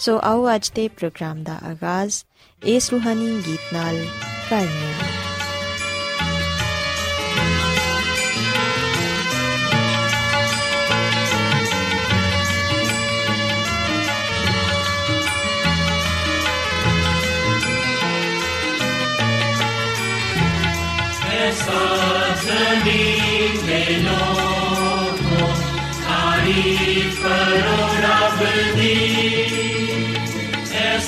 ਸੋ 0.00 0.18
ਆਓ 0.24 0.54
ਅੱਜ 0.54 0.70
ਦੇ 0.74 0.88
ਪ੍ਰੋਗਰਾਮ 0.88 1.42
ਦਾ 1.44 1.58
ਆਗਾਜ਼ 1.64 2.24
ਇਸ 2.62 2.90
ਰੂਹਾਨੀ 2.90 3.42
ਗੀਤ 3.46 3.72
ਨਾਲ 3.74 4.04
ਕਰਨੇ 4.50 4.92
ਆ 4.92 5.14
जमीन 22.38 23.56
में 23.66 24.02
लोगों 24.02 25.48
तारीफ 26.00 27.22
करो 27.22 27.78
रब 27.98 28.44
दी 28.76 29.59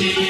Christi. 0.00 0.29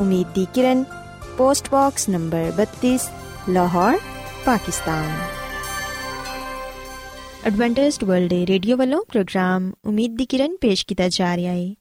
ਉਮੀਦ 0.00 0.26
ਦੀ 0.34 0.46
ਕਿਰਨ, 0.54 0.84
post 1.38 1.70
box 1.70 2.08
number 2.08 2.52
32 2.56 3.10
Lahore, 3.48 3.98
Pakistan. 4.44 5.18
Adventist 7.44 8.04
World 8.04 8.32
Radio 8.32 8.76
ਵੱਲੋਂ 8.76 9.04
ਪ੍ਰੋਗਰਾਮ 9.08 9.72
ਉਮੀਦ 9.84 10.16
ਦੀ 10.16 10.26
ਕਿਰਨ 10.26 10.56
ਪੇਸ਼ 10.60 10.86
ਕੀਤਾ 10.86 11.08
ਜਾ 11.08 11.36
ਰਿਹਾ 11.36 11.52
ਹੈ। 11.52 11.74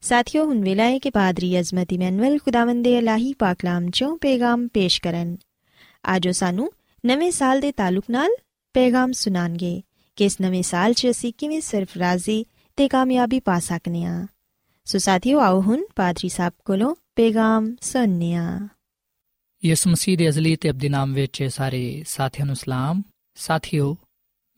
ਸਾਥਿਓ, 0.00 0.46
ਹੁਣ 0.46 0.62
ਵੇਲਾ 0.62 0.82
ਹੈ 0.82 0.98
ਕਿ 0.98 1.10
ਪਾਦਰੀ 1.10 1.60
ਅਜ਼ਮਤ 1.60 1.92
ਇਮਨੁਅਲ 1.92 2.38
ਖੁਦਾਵੰਦ 2.38 2.84
ਦੇ 2.84 2.98
ਅਲਾਹੀ 2.98 3.34
ਪਾਕਲਾਮ 3.34 3.90
ਚੋਂ 3.90 4.16
ਪੈਗਾਮ 4.16 4.68
ਪੇਸ਼ 4.68 5.02
ਕਰਨ। 5.02 5.36
ਆਜੋ 6.06 6.32
ਸਾਨੂੰ 6.32 6.72
ਨਵੇਂ 7.06 7.32
ਸਾਲ 7.32 7.60
ਦੇ 7.60 7.72
ਤਾਲੁਕ 7.72 8.04
ਨਾਲ 8.10 8.30
ਪੈਗਾਮ 8.74 9.12
ਸੁਣਾਣਗੇ 9.12 9.82
ਕਿ 10.16 10.24
ਇਸ 10.24 10.40
ਨਵੇਂ 10.40 10.62
ਸਾਲ 10.62 10.92
'ਚ 10.92 11.06
ਅਸੀਂ 11.10 11.32
ਕਿਵੇਂ 11.38 11.60
ਸਰਫਰਾਜ਼ੀ 11.60 12.46
ਤੇ 12.76 12.88
ਕਾਮਯਾਬੀ 12.88 13.40
ਪਾ 13.40 13.58
ਸਕਨੇ 13.58 14.04
ਆ। 14.04 14.26
ਸੋ 14.84 14.98
ਸਾਥਿਓ, 14.98 15.40
ਆਓ 15.40 15.60
ਹੁਣ 15.60 15.82
ਪਾਦਰੀ 15.96 16.28
ਸਾਹਿਬ 16.28 16.52
ਕੋਲੋਂ 16.64 16.94
ਪੈਗਾਮ 16.94 17.76
ਸੁਣਨੇ 17.80 18.34
ਆ 18.34 18.68
ਯਿਸੂ 19.64 19.90
ਮਸੀਹ 19.90 20.18
ਦੇ 20.18 20.28
ਅਜ਼ਲੀ 20.28 20.56
ਤੇ 20.56 20.70
ਅਬਦੀ 20.70 20.88
ਨਾਮ 20.88 21.12
ਵਿੱਚ 21.12 21.42
ਸਾਰੇ 21.42 22.04
ਸਾਥੀਆਂ 22.06 22.46
ਨੂੰ 22.46 22.56
ਸਲਾਮ। 22.56 23.02
ਸਾਥਿਓ, 23.34 23.96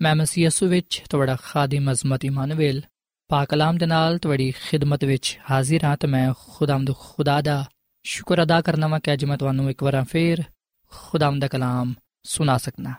ਮੈਂ 0.02 0.14
ਮਸੀਹ 0.14 0.44
ਯਿਸੂ 0.44 0.68
ਵਿੱਚ 0.68 1.02
ਤੁਹਾਡਾ 1.10 1.36
ਖਾਦਮ 1.42 1.92
ਅਜ਼ਮਤ 1.92 2.24
ਇਮਾਨੁਅਲ 2.24 2.82
ਪਾਕ 3.28 3.48
ਕਲਾਮ 3.48 3.78
ਦੇ 3.78 3.86
ਨਾਲ 3.86 4.18
ਤੁਹਾਡੀ 4.18 4.50
ਖਿਦਮਤ 4.50 5.04
ਵਿੱਚ 5.04 5.38
ਹਾਜ਼ਰ 5.50 5.84
ਹਾਂ 5.84 5.96
ਤੇ 5.96 6.06
ਮੈਂ 6.06 6.34
ਖੁਦਾਮਦ 6.38 6.94
ਖੁਦਾ 6.98 7.40
ਦਾ 7.40 7.70
ਸ਼ੁਕਰ 8.04 8.42
ਅਦਾ 8.42 8.60
ਕਰਨਾ 8.60 8.86
ਵਾਂ 8.86 9.00
ਕਿ 9.00 9.12
ਅੱਜ 9.12 9.24
ਮੈਂ 9.24 9.38
ਤੁਹਾਨੂੰ 9.38 9.70
ਇੱਕ 9.70 9.82
ਵਾਰ 9.82 10.04
ਫੇਰ 10.04 10.42
ਖੁਦਾਮ 10.90 11.38
ਦਾ 11.38 11.48
ਕਲਾਮ 11.48 11.94
ਸੁਣਾ 12.22 12.58
ਸਕਣਾ 12.58 12.94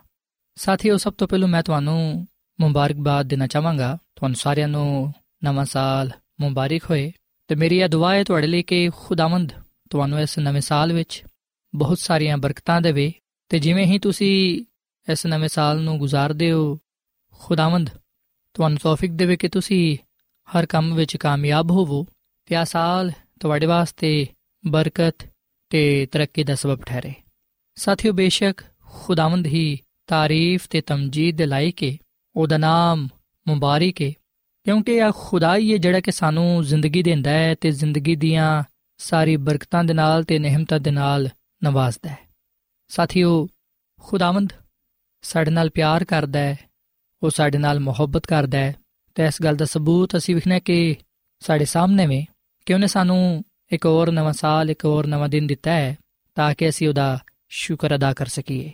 ਸਾਥੀਓ, 0.56 0.98
ਸਭ 0.98 1.14
ਤੋਂ 1.14 1.28
ਪਹਿਲਾਂ 1.28 1.48
ਮੈਂ 1.48 1.64
ਤੁਹਾਨੂੰ 1.64 2.28
ਮੁਬਾਰਕਬਾਦ 2.60 3.26
ਦੇਣਾ 3.26 3.48
ਚਾਹਾਂਗਾ। 3.48 3.98
ਤੁਹਾਨੂੰ 4.16 4.36
ਸਾਰਿਆਂ 4.36 4.68
ਨੂੰ 4.68 5.14
ਨਵਾਂ 5.44 5.66
ਸਾਲ 5.66 6.12
ਮੁਬਾਰਕ 6.42 6.82
ਹੋਏ। 6.90 7.12
ਤੇ 7.48 7.56
ਮੇਰੀ 7.56 7.78
ਇਹ 7.78 7.90
ਦੁਆ 7.90 8.14
ਹੈ 8.14 8.24
ਤੁਹਾਡੇ 8.24 8.48
ਲਈ 8.48 8.64
ਕਿ 8.64 8.90
ਖੁਦਾਵੰਦ 8.90 9.52
ਤੁਹਾਨੂੰ 9.90 10.20
ਇਸ 10.20 10.40
ਨਵੇਂ 10.40 10.62
ਸਾਲ 10.62 10.94
ਵਿੱਚ 10.94 11.24
ਬਹੁਤ 11.76 12.00
ਸਾਰੀਆਂ 12.00 12.38
ਬਰਕਤਾਂ 12.38 12.82
ਦੇਵੇ। 12.82 13.14
ਤੇ 13.50 13.60
ਜਿਵੇਂ 13.60 13.86
ਹੀ 13.86 14.00
ਤੁਸੀਂ 14.00 14.66
ਇਸ 15.12 15.26
ਨਵੇਂ 15.26 15.50
ਸਾਲ 15.50 15.82
ਨੂੰ 15.82 15.98
ਗੁਜ਼ਾਰਦੇ 15.98 16.52
ਹੋ, 16.52 16.80
ਖੁਦਾਵੰਦ 17.32 17.90
ਤੁਹਾਨੂੰ 18.54 18.78
ਤੌਫੀਕ 18.78 19.12
ਦੇਵੇ 19.12 19.36
ਕਿ 19.36 19.48
ਤੁਸੀਂ 19.48 19.98
ਹਰ 20.58 20.66
ਕੰਮ 20.66 20.96
ਵਿੱਚ 20.96 21.18
ਕਾਮਯਾਬ 21.18 21.72
ਹੋਵੋ। 21.72 22.08
ਤੇ 22.46 22.56
ਆ 22.56 22.64
ਸਾਲ 22.64 23.12
ਤੁਹਾਡੇ 23.40 23.66
ਵਾਸਤੇ 23.66 24.28
ਬਰਕਤ 24.68 25.16
ਤੇ 25.70 26.06
ਤਰੱਕੀ 26.06 26.44
ਦਾ 26.44 26.56
ਸਬਬ 26.56 26.84
ਠਹਿਰੇ। 26.84 27.14
ਸਾਥੀਓ, 27.76 28.14
ਬੇਸ਼ੱਕ 28.14 28.62
ਖੁਦਾਵੰਦ 28.86 29.46
ਹੀ 29.46 29.80
ਤਾਰੀਫ 30.08 30.68
ਤੇ 30.68 30.82
ਤਮਜੀਦ 30.82 31.38
ਦੇ 31.38 31.46
ਲਾਇਕ 31.46 31.84
ਹੈ 31.84 31.98
ਉਹਦਾ 32.36 32.58
ਨਾਮ 32.58 33.08
ਮੁਬਾਰਕ 33.48 34.02
ਹੈ 34.02 34.14
ਕਿਉਂਕਿ 34.66 35.02
ਆ 35.02 35.12
ਖੁਦਾ 35.16 35.56
ਹੀ 35.56 35.72
ਹੈ 35.74 35.78
ਜਿਹੜਾ 35.78 36.00
ਕਿ 36.00 36.12
ਸਾਨੂੰ 36.12 36.64
ਜ਼ਿੰਦਗੀ 36.64 37.04
ਦਿੰਦਾ 37.04 37.30
ਹੈ 37.30 37.56
ਤੇ 37.56 37.72
ਜ਼ਿੰਦਗੀ 37.72 38.16
ਦੀਆਂ 38.16 38.64
ਸਾਰੀ 38.98 39.38
ਬਰਕਤਾਂ 39.38 39.84
ਦੇ 39.84 39.94
ਨਾਲ 39.94 40.24
ਤੇ 40.24 40.40
ਨਿਹਮਤਾਂ 40.40 40.80
ਦੇ 40.80 40.92
ਨਾਲ 40.92 41.30
ਨਵਾਜ਼ਦਾ 41.64 42.10
ਹੈ। 42.10 42.18
ਸਾਥੀਓ, 42.88 43.48
ਖੁਦਾਵੰਦ 44.00 44.54
ਸਾਡੇ 45.22 45.52
ਨਾਲ 45.52 45.70
ਪਿਆਰ 45.70 46.04
ਕਰਦਾ 46.04 46.40
ਹੈ, 46.40 46.60
ਉਹ 47.24 47.30
ਸਾਡੇ 47.30 47.58
ਨਾਲ 47.58 47.80
ਮੁਹੱਬਤ 47.80 48.26
ਕਰਦਾ 48.26 48.58
ਹੈ 48.58 48.76
ਤੇ 49.16 49.26
ਇਸ 49.26 49.42
ਗੱਲ 49.42 49.56
ਦਾ 49.56 49.66
ਸਬੂਤ 49.66 50.18
ਅਸੀਂ 50.18 50.36
ਵਿਖਣਾ 50.36 50.60
ਕਿ 50.60 50.96
ਸਾਡੇ 51.40 51.66
ਸਾਹਮਣੇ 51.66 52.08
ਵੇ 52.08 52.26
ਕਿ 52.66 52.74
ਉਹਨੇ 52.74 52.88
ਸਾਨੂੰ 52.88 53.44
ਇੱਕ 53.72 53.86
ਹੋਰ 53.86 54.12
ਨਵਾਂ 54.12 54.34
ਸਾਲ, 54.34 54.72
ਇੱਕ 54.72 54.86
ਹੋਰ 54.86 55.08
ਨਵਾਂ 55.08 55.30
ਦਿਨ 55.30 55.48
ਦਿੱਤਾ 55.48 55.72
ਹੈ 55.72 55.98
ਤਾਂ 56.36 56.56
ਕਿ 56.56 56.70
ਅਸੀਂ 56.70 56.90
ਉਹਦਾ 56.90 57.20
ਸ਼ੁਕਰ 57.50 57.96
ਅਦਾ 57.96 58.14
ਕਰ 58.14 58.26
ਸਕੀਏ। 58.26 58.74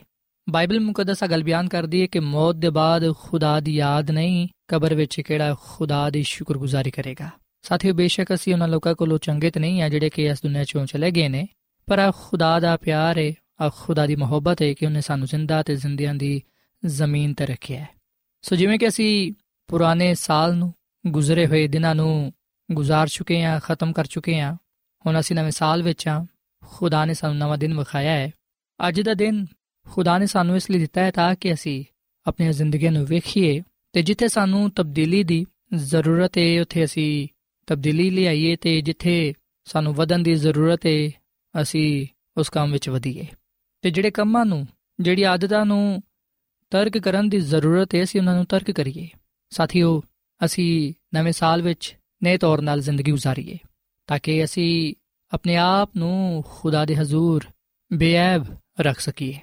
ਬਾਈਬਲ 0.49 0.79
ਮੁਕੱਦਸ 0.79 1.23
ਗੱਲ 1.23 1.43
ਬਿਆਨ 1.43 1.69
ਕਰਦੀ 1.69 2.01
ਹੈ 2.01 2.05
ਕਿ 2.05 2.19
ਮੌਤ 2.19 2.55
ਦੇ 2.55 2.69
ਬਾਅਦ 2.69 3.13
ਖੁਦਾ 3.15 3.59
ਦੀ 3.59 3.75
ਯਾਦ 3.75 4.11
ਨਹੀਂ, 4.11 4.47
ਕਬਰ 4.67 4.95
ਵਿੱਚ 4.95 5.21
ਕਿਹੜਾ 5.21 5.55
ਖੁਦਾ 5.61 6.09
ਦੀ 6.09 6.23
ਸ਼ੁਕਰਗੁਜ਼ਾਰੀ 6.23 6.91
ਕਰੇਗਾ। 6.91 7.29
ਸਾਥੀਓ, 7.61 7.93
ਬੇਸ਼ੱਕ 7.93 8.33
ਅਸੀਂ 8.33 8.53
ਉਹਨਾਂ 8.53 8.67
ਲੋਕਾਂ 8.67 8.95
ਕੋਲੋਂ 8.95 9.19
ਚੰਗੇ 9.19 9.51
ਤੇ 9.51 9.59
ਨਹੀਂ 9.59 9.81
ਆ 9.81 9.89
ਜਿਹੜੇ 9.89 10.09
ਕਿ 10.09 10.25
ਇਸ 10.25 10.41
ਦੁਨੀਆ 10.43 10.63
ਚੋਂ 10.63 10.85
ਚਲੇ 10.85 11.11
ਗਏ 11.11 11.27
ਨੇ, 11.27 11.47
ਪਰ 11.85 11.99
ਆ 11.99 12.11
ਖੁਦਾ 12.15 12.59
ਦਾ 12.59 12.77
ਪਿਆਰ 12.77 13.17
ਹੈ 13.17 13.33
ਆ 13.61 13.71
ਖੁਦਾ 13.75 14.07
ਦੀ 14.07 14.15
ਮੁਹੱਬਤ 14.15 14.61
ਹੈ 14.61 14.73
ਕਿ 14.73 14.85
ਉਹਨੇ 14.85 15.01
ਸਾਨੂੰ 15.01 15.27
ਜ਼ਿੰਦਾ 15.27 15.63
ਤੇ 15.63 15.75
ਜ਼ਿੰਦਿਆਂ 15.75 16.15
ਦੀ 16.15 16.41
ਜ਼ਮੀਨ 16.85 17.33
ਤੇ 17.33 17.45
ਰੱਖਿਆ 17.45 17.79
ਹੈ। 17.79 17.89
ਸੋ 18.41 18.55
ਜਿਵੇਂ 18.55 18.79
ਕਿ 18.79 18.87
ਅਸੀਂ 18.87 19.33
ਪੁਰਾਣੇ 19.67 20.15
ਸਾਲ 20.15 20.55
ਨੂੰ, 20.55 20.73
ਗੁਜ਼ਰੇ 21.07 21.47
ਹੋਏ 21.47 21.67
ਦਿਨਾਂ 21.67 21.95
ਨੂੰ 21.95 22.33
ਗੁਜ਼ਾਰ 22.71 23.07
ਚੁੱਕੇ 23.07 23.43
ਹਾਂ, 23.43 23.59
ਖਤਮ 23.59 23.93
ਕਰ 23.93 24.05
ਚੁੱਕੇ 24.05 24.39
ਹਾਂ, 24.39 24.55
ਹੁਣ 25.05 25.19
ਅਸੀਂ 25.19 25.35
ਨਵੇਂ 25.35 25.51
ਸਾਲ 25.51 25.83
ਵਿੱਚ 25.83 26.07
ਆ 26.07 26.25
ਖੁਦਾ 26.65 27.05
ਨੇ 27.05 27.13
ਸਾਨੂੰ 27.13 27.37
ਨਵਾਂ 27.37 27.57
ਦਿਨ 27.57 27.77
ਵਿਖਾਇਆ 27.77 28.11
ਹੈ। 28.11 28.31
ਅੱਜ 28.87 29.01
ਦਾ 29.01 29.13
ਦਿਨ 29.13 29.45
ਖੁਦਾ 29.89 30.17
ਨੇ 30.17 30.25
ਸਾਨੂੰ 30.25 30.55
ਇਸ 30.55 30.71
ਲਈ 30.71 30.79
ਦਿੱਤਾ 30.79 31.01
ਹੈ 31.01 31.11
ਤਾਂ 31.11 31.35
ਕਿ 31.35 31.53
ਅਸੀਂ 31.53 31.85
ਆਪਣੀਆਂ 32.27 32.53
ਜ਼ਿੰਦਗੀਆਂ 32.53 32.91
ਨੂੰ 32.91 33.05
ਵੇਖੀਏ 33.05 33.61
ਤੇ 33.93 34.01
ਜਿੱਥੇ 34.01 34.27
ਸਾਨੂੰ 34.27 34.69
ਤਬਦੀਲੀ 34.69 35.23
ਦੀ 35.23 35.45
ਜ਼ਰੂਰਤ 35.73 36.37
ਹੈ 36.37 36.61
ਉੱਥੇ 36.61 36.83
ਅਸੀਂ 36.83 37.27
ਤਬਦੀਲੀ 37.67 38.09
ਲਿਆਈਏ 38.09 38.55
ਤੇ 38.55 38.81
ਜਿੱਥੇ 38.81 39.33
ਸਾਨੂੰ 39.65 39.93
ਵਧਣ 39.93 40.19
ਦੀ 40.19 40.35
ਜ਼ਰੂਰਤ 40.35 40.85
ਹੈ 40.85 41.11
ਅਸੀਂ 41.61 42.07
ਉਸ 42.37 42.49
ਕੰਮ 42.49 42.71
ਵਿੱਚ 42.71 42.89
ਵਧੀਏ। 42.89 43.25
ਤੇ 43.81 43.89
ਜਿਹੜੇ 43.89 44.11
ਕੰਮਾਂ 44.11 44.45
ਨੂੰ, 44.45 44.67
ਜਿਹੜੀ 44.99 45.23
ਆਦਤਾਂ 45.23 45.65
ਨੂੰ 45.65 46.03
ਤਰਕ 46.69 46.97
ਕਰਨ 46.97 47.29
ਦੀ 47.29 47.39
ਜ਼ਰੂਰਤ 47.39 47.95
ਹੈ 47.95 48.03
ਅਸੀਂ 48.03 48.19
ਉਹਨਾਂ 48.19 48.35
ਨੂੰ 48.35 48.45
ਤਰਕ 48.45 48.71
ਕਰੀਏ। 48.71 49.09
ਸਾਥੀਓ, 49.49 50.03
ਅਸੀਂ 50.45 50.93
ਨਵੇਂ 51.15 51.33
ਸਾਲ 51.33 51.61
ਵਿੱਚ 51.61 51.95
ਨਏ 52.23 52.37
ਤੌਰ 52.37 52.61
ਨਾਲ 52.61 52.81
ਜ਼ਿੰਦਗੀ 52.81 53.11
گزارੀਏ 53.11 53.57
ਤਾਂ 54.07 54.19
ਕਿ 54.23 54.43
ਅਸੀਂ 54.43 54.93
ਆਪਣੇ 55.33 55.55
ਆਪ 55.55 55.91
ਨੂੰ 55.97 56.43
ਖੁਦਾ 56.47 56.85
ਦੇ 56.85 56.95
ਹਜ਼ੂਰ 56.95 57.43
ਬੇਅਬ 57.93 58.45
ਰੱਖ 58.81 58.99
ਸਕੀਏ। 58.99 59.39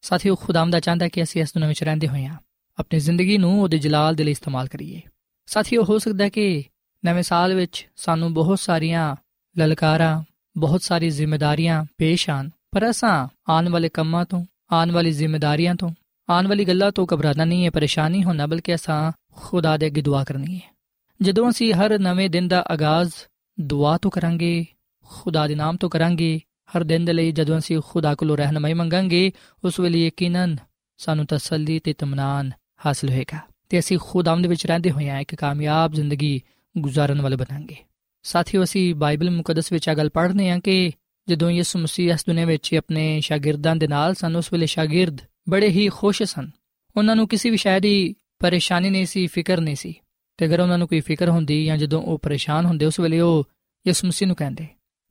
ਸਾਥੀਓ, 0.00 0.34
ਖੁਦਾਮ 0.34 0.70
ਦਾ 0.70 0.80
ਚਾਹੁੰਦਾ 0.80 1.08
ਕਿ 1.08 1.22
ਅਸੀਂ 1.22 1.42
ਇਸ 1.42 1.48
ਦੁਨੀਆਂ 1.48 1.68
ਵਿੱਚ 1.68 1.84
ਰਹਿੰਦੇ 1.84 2.08
ਹੋਈਆਂ 2.08 2.36
ਆਪਣੀ 2.78 3.00
ਜ਼ਿੰਦਗੀ 3.00 3.38
ਨੂੰ 3.38 3.62
ਉਹਦੇ 3.62 3.78
ਜਲਾਲ 3.78 4.14
ਦੇ 4.14 4.24
ਲਈ 4.24 4.30
ਇਸਤੇਮਾਲ 4.30 4.68
ਕਰੀਏ। 4.68 5.00
ਸਾਥੀਓ, 5.46 5.84
ਹੋ 5.84 5.98
ਸਕਦਾ 5.98 6.28
ਕਿ 6.28 6.64
ਨਵੇਂ 7.04 7.22
ਸਾਲ 7.22 7.54
ਵਿੱਚ 7.54 7.88
ਸਾਨੂੰ 7.96 8.34
ਬਹੁਤ 8.34 8.58
ਸਾਰੀਆਂ 8.58 9.16
ਲਲਕਾਰਾਂ, 9.58 10.22
ਬਹੁਤ 10.56 10.82
ਸਾਰੀ 10.82 11.10
ਜ਼ਿੰਮੇਵਾਰੀਆਂ 11.10 11.84
ਪੇਸ਼ 11.98 12.30
ਆਣ 12.30 12.48
ਪਰ 12.70 12.90
ਅਸਾਂ 12.90 13.28
ਆਉਣ 13.48 13.68
ਵਾਲੇ 13.68 13.88
ਕੰਮਾਂ 13.88 14.24
ਤੋਂ, 14.24 14.44
ਆਉਣ 14.72 14.90
ਵਾਲੀ 14.90 15.10
ਜ਼ਿੰਮੇਵਾਰੀਆਂ 15.10 15.74
ਤੋਂ, 15.74 15.90
ਆਉਣ 16.30 16.46
ਵਾਲੀ 16.46 16.64
ਗੱਲਾਂ 16.64 16.92
ਤੋਂ 16.92 17.06
ਘਬਰਾਣਾ 17.14 17.44
ਨਹੀਂ 17.44 17.64
ਹੈ 17.64 17.70
ਪਰੇਸ਼ਾਨੀ 17.70 18.24
ਹੋਣਾ 18.24 18.46
ਬਲਕਿ 18.46 18.74
ਅਸਾਂ 18.74 19.12
ਖੁਦਾ 19.34 19.76
ਦੇ 19.76 19.86
ਅੱਗੇ 19.86 20.02
ਦੁਆ 20.02 20.24
ਕਰਨੀ 20.24 20.56
ਹੈ 20.56 20.74
ਜਦੋਂ 21.22 21.50
ਅਸੀਂ 21.50 21.74
ਹਰ 21.74 21.98
ਨਵੇਂ 21.98 22.30
ਦਿਨ 22.30 22.48
ਦਾ 22.48 22.64
ਆਗਾਜ਼ 22.68 23.12
ਦੁਆ 23.60 23.98
ਤੋਂ 23.98 24.10
ਕਰਾਂਗੇ, 24.10 24.66
ਖੁਦਾ 25.04 25.46
ਦੇ 25.46 25.54
ਨਾਮ 25.54 25.76
ਤੋਂ 25.76 25.90
ਕਰਾਂਗੇ 25.90 26.40
ਹਰ 26.76 26.84
ਦਿਨ 26.84 27.04
ਦੇ 27.04 27.12
ਲਈ 27.12 27.32
ਜਦੋਂ 27.32 27.58
ਅਸੀਂ 27.58 27.80
ਖੁਦਾ 27.86 28.14
ਕੋਲੋਂ 28.14 28.36
ਰਹਿਨਮਾਈ 28.36 28.74
ਮੰਗਾਂਗੇ, 28.74 29.32
ਉਸ 29.64 29.80
ਵੇਲੇ 29.80 30.06
ਯਕੀਨਨ 30.06 30.56
ਸਾਨੂੰ 30.96 31.26
ਤਸੱਲੀ 31.26 31.78
ਤੇ 31.78 31.90
ਇਤਮਾਨਾਨ 31.90 32.50
ਹਾਸਲ 32.86 33.10
ਹੋਏਗਾ 33.10 33.38
ਤੇ 33.68 33.78
ਅਸੀਂ 33.78 33.98
ਖੁਦਾਮ 34.02 34.42
ਦੇ 34.42 34.48
ਵਿੱਚ 34.48 34.66
ਰਹਿੰਦੇ 34.66 34.90
ਹੋਈਆਂ 34.90 35.20
ਇੱਕ 35.20 35.34
ਕਾਮਯਾਬ 35.34 35.92
ਜ਼ਿੰਦਗੀ 35.92 36.42
ਗੁਜ਼ਾਰਨ 36.78 37.22
ਵਾਲੇ 37.22 37.36
ਬਣਾਂਗੇ 37.36 37.76
ਸਾਥੀਓ, 38.22 38.64
ਅਸੀਂ 38.64 38.94
ਬਾਈਬਲ 38.94 39.30
ਮੁਕੱਦਸ 39.30 39.72
ਵਿੱਚ 39.72 39.88
ਇਹ 39.88 39.96
ਗੱਲ 39.96 40.08
ਪੜ੍ਹਨੇ 40.08 40.50
ਆ 40.50 40.58
ਕਿ 40.58 40.90
ਜਦੋਂ 41.28 41.50
ਯਿਸੂ 41.50 41.78
ਮਸੀਹ 41.78 42.14
ਇਸ 42.14 42.26
ਦੁਨੀਆਂ 42.26 42.46
ਵਿੱਚ 42.46 42.74
ਆਪਣੇ 42.74 43.20
ਸ਼ਾਗਿਰਦਾਂ 43.20 43.76
ਦੇ 43.76 43.88
ਨਾਲ 43.88 44.14
ਸਨ, 44.14 44.36
ਉਸ 44.36 44.52
ਵੇਲੇ 44.52 44.66
ਸ਼ਾਗਿਰਦ 44.66 45.18
ਬੜੇ 45.48 45.68
ਹੀ 45.68 45.88
ਖੁਸ਼ 45.88 46.22
ਸਨ। 46.22 46.50
ਉਹਨਾਂ 46.96 47.16
ਨੂੰ 47.16 47.28
ਕਿਸੇ 47.28 47.50
ਵੀ 47.50 47.56
ਸ਼ੈ 47.56 47.80
ਦੀ 47.80 48.14
ਪਰੇਸ਼ਾਨੀ 48.38 48.90
ਨਹੀਂ 48.90 49.06
ਸੀ, 49.06 49.26
ਫਿਕਰ 49.26 49.60
ਨਹੀਂ 49.60 49.76
ਸੀ। 49.76 49.94
ਤੇ 50.36 50.46
ਅਗਰ 50.46 50.60
ਉਹਨਾਂ 50.60 50.78
ਨੂੰ 50.78 50.88
ਕੋਈ 50.88 51.00
ਫਿਕਰ 51.00 51.28
ਹੁੰਦੀ 51.28 51.64
ਜਾਂ 51.64 51.76
ਜਦੋਂ 51.76 52.02
ਉਹ 52.02 52.18
ਪਰੇਸ਼ਾਨ 52.18 52.64
ਹੁੰਦੇ, 52.64 52.86
ਉਸ 52.86 53.00
ਵੇਲੇ 53.00 53.20
ਉਹ 53.20 53.48
ਯਿਸੂ 53.86 54.08
ਮਸੀਹ 54.08 54.26
ਨੂੰ 54.26 54.36
ਕਹਿੰਦੇ। 54.36 54.66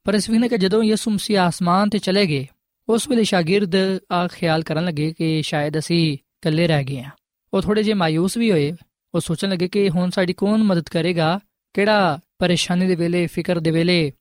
ਪਰ 0.10 0.16
ਇਸ 0.16 0.30
ਵਿਖਨੇ 0.30 0.50
ਕਿ 0.50 0.58
ਜਦੋਂ 0.58 0.84
ਯਿਸੂ 0.84 1.12
ਮਸੀਹ 1.12 1.39
ਆਸਮਾਨ 1.39 1.89
ਤੇ 1.89 2.00
ਚਲੇ 2.00 2.25
ਗਏ, 2.25 2.48
ਉਸ 2.89 3.10
ਵੇਲੇ 3.10 3.24
ਸ਼ਾਗਿਰਦ 3.24 3.72
ਆ 4.12 4.28
ਖਿਆਲ 4.28 4.63
ਕਰਨ 4.63 4.86
ਲੱਗੇ 4.86 5.13
ਕਿ 5.18 5.42
ਸ਼ਾਇਦ 5.42 5.78
ਅਸੀਂ 5.78 6.13
ਇਕੱਲੇ 6.13 6.68
ਰਹਿ 6.68 6.84
ਗਏ 6.84 7.04
ਹਾਂ। 7.04 7.12
ਉਹ 7.54 7.62
ਥੋੜੇ 7.62 7.84
ਜਿਹਾ 7.84 7.96
ਮਾਇੂਸ 7.96 8.38
ਵੀ 8.38 8.51
ਹੋਏ। 8.51 8.74
ਉਹ 9.16 9.20
ਸੋਚਣ 9.20 9.50
ਲੱਗੇ 9.50 9.68
ਕਿ 9.68 9.89
ਹੁਣ 9.89 10.10
ਸਾਡੀ 10.10 10.34
ਕੌਣ 10.34 10.63
ਮਦਦ 10.63 10.89
ਕਰੇਗਾ? 10.89 11.39
ਕਿਹੜਾ 11.74 12.20
ਪਰੇਸ਼ਾਨੀ 12.39 12.88
ਦੇ 12.88 12.96
ਵੇਲੇ, 12.96 13.28
ਫਿਕਰ 13.28 13.60
ਦੇ 13.60 13.72
ਵੇਲੇ, 13.72 14.13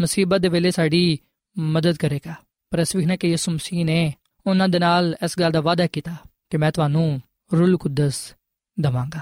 ਮੁਸੀਬਤ 0.00 0.40
ਦੇ 0.40 0.48
ਵੇਲੇ 0.48 0.70
ਸਾਡੀ 0.70 1.18
ਮਦਦ 1.58 1.96
ਕਰੇਗਾ? 1.96 2.34
ਪਰ 2.70 2.78
ਇਸ 2.78 2.96
ਵਿਖਨੇ 2.96 3.16
ਕਿ 3.16 3.28
ਯਿਸੂ 3.28 3.52
ਮਸੀਹ 3.52 3.84
ਨੇ 3.84 4.14
ਉਹਨਾਂ 4.46 4.68
ਦੇ 4.68 4.78
ਨਾਲ 4.78 5.16
ਇਸ 5.24 5.38
ਗੱਲ 5.38 5.50
ਦਾ 5.50 5.60
ਵਾਅਦਾ 5.60 5.86
ਕੀਤਾ 5.86 6.16
ਕਿ 6.50 6.56
ਮੈਂ 6.56 6.72
ਤੁਹਾਨੂੰ 6.72 7.22
ਰੂਲ 7.52 7.76
ਕੁਦਸ 7.76 8.34
ਦਵਾਂਗਾ। 8.80 9.20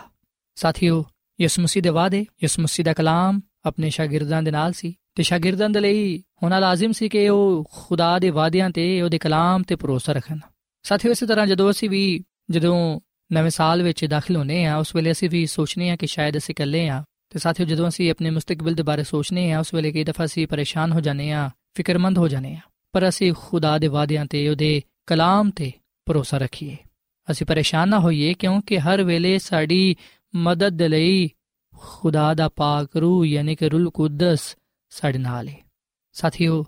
ਸਾਥੀਓ, 0.55 1.05
ਯਿਸੂ 1.41 1.63
ਮਸੀਹ 1.63 1.83
ਦੇ 1.83 1.89
ਵਾਅਦੇ, 1.89 2.21
ਯਿਸੂ 2.21 2.63
ਮਸੀਹ 2.63 2.85
ਦਾ 2.85 2.93
ਕਲਾਮ 2.93 3.41
ਆਪਣੇ 3.65 3.91
ਸ਼ਾਗਿਰਦਾਂ 3.91 4.43
ਦੇ 4.43 4.51
ਨਾਲ 4.51 4.73
ਸੀ। 4.73 4.95
ਤੇ 5.15 5.23
ਸ਼ਾਗਿਰਦਾਂ 5.23 5.71
ਦੇ 5.71 5.81
ਲਈ 5.81 6.23
ਹੋਣਾ 6.43 6.59
ਲਾਜ਼ਮ 6.59 6.93
ਸੀ 6.93 7.09
ਕਿ 7.09 7.29
ਉਹ 7.29 7.65
ਖੁਦਾ 7.73 8.19
ਦੇ 8.19 8.31
ਵਾਅਦਿਆਂ 8.31 8.71
ਤੇ, 8.71 9.03
ਉਹਦੇ 9.03 9.19
ਕਲਾਮ 9.19 9.63
ਤੇ 9.63 9.77
ਭਰੋਸਾ 9.77 10.13
ਰੱਖਣ। 10.13 10.39
ਸਾਥੀਓ, 10.83 11.11
ਇਸੇ 11.11 11.27
ਤਰ੍ਹਾਂ 11.27 11.47
ਜਦੋਂ 11.47 11.71
ਅਸੀਂ 11.71 11.91
ਵੀ 11.91 12.25
ਜਦੋਂ 12.51 13.01
ਨਵੇਂ 13.33 13.51
ਸਾਲ 13.51 13.83
ਵਿੱਚ 13.83 14.05
ਦਾਖਲ 14.05 14.37
ਹੋਨੇ 14.37 14.65
ਆ 14.65 14.77
ਉਸ 14.77 14.97
ਵੇਲੇ 14.97 15.13
ਅਸੀਂ 15.13 15.31
ਵੀ 15.31 15.47
ਸੋਚਨੇ 15.47 15.91
ਆ 15.91 15.97
ਕਿ 15.97 16.07
ਸ਼ਾਇਦ 16.07 16.37
ਅਸੀਂ 16.37 16.55
ਇਕੱਲੇ 16.55 16.89
ਆ 16.89 17.05
ਤੇ 17.31 17.39
ਸਾਥੀਓ, 17.39 17.67
ਜਦੋਂ 17.67 17.89
ਅਸੀਂ 17.89 18.11
ਆਪਣੇ 18.11 18.31
ਮੁਸਤਕਬਲ 18.31 18.75
ਦੇ 18.75 18.83
ਬਾਰੇ 18.83 19.05
ਸੋਚਨੇ 19.05 19.53
ਆ 19.53 19.61
ਉਸ 19.61 19.75
ਵੇਲੇ 19.75 19.93
ਕਈ 19.93 20.05
ਦਫਾ 20.05 20.25
ਅਸੀਂ 20.25 20.47
ਪਰੇਸ਼ਾਨ 20.47 20.93
ਹੋ 20.93 21.01
ਜਾਂਦੇ 21.01 21.33
ਆ 21.33 21.51
ਫਿਕਰਮੰਦ 21.75 22.19
ਹੋ 22.19 22.29
ਜਾਂਦੇ 22.29 22.53
ਆ 22.53 22.59
ਪਰ 22.93 23.09
ਅਸੀਂ 23.09 23.33
ਖੁਦਾ 23.39 23.79
ਦੇ 23.79 23.87
ਵਾਅਦਿਆਂ 23.87 24.27
ਤੇ, 24.27 24.49
ਉਹਦੇ 24.49 24.83
ਕਲਾਮ 25.07 25.51
ਤੇ 25.51 25.73
ਭਰੋਸਾ 26.07 26.39
ਰੱਖੀਏ। 26.39 26.77
ਅਸੀਂ 27.31 27.47
ਪਰੇਸ਼ਾਨ 27.47 27.89
ਨਾ 27.89 27.99
ਹੋਈਏ, 27.99 28.35
ਕਿਉਂਕਿ 28.35 28.79
ਹਰ 28.79 29.03
ਵੇਲੇ 29.03 29.39
ਸਾਡੀ 29.39 29.97
ਮਦਦ 30.35 30.77
ਦੇ 30.77 30.89
ਲਈ 30.89 31.31
ਖੁਦਾ 31.77 32.35
ਦਾ 32.35 32.49
ਪਾਕ 32.49 32.97
ਰੂਹ, 32.97 33.27
ਯਾਨੀ 33.27 33.55
ਕਿ 33.55 33.69
ਰੂਲ 33.69 33.91
ਕੁਦਸ 33.91 34.57
ਸਾਡੇ 34.95 35.19
ਨਾਲ 35.19 35.49
ਹੈ 35.49 35.57
ਸਾਥੀਓ, 36.13 36.65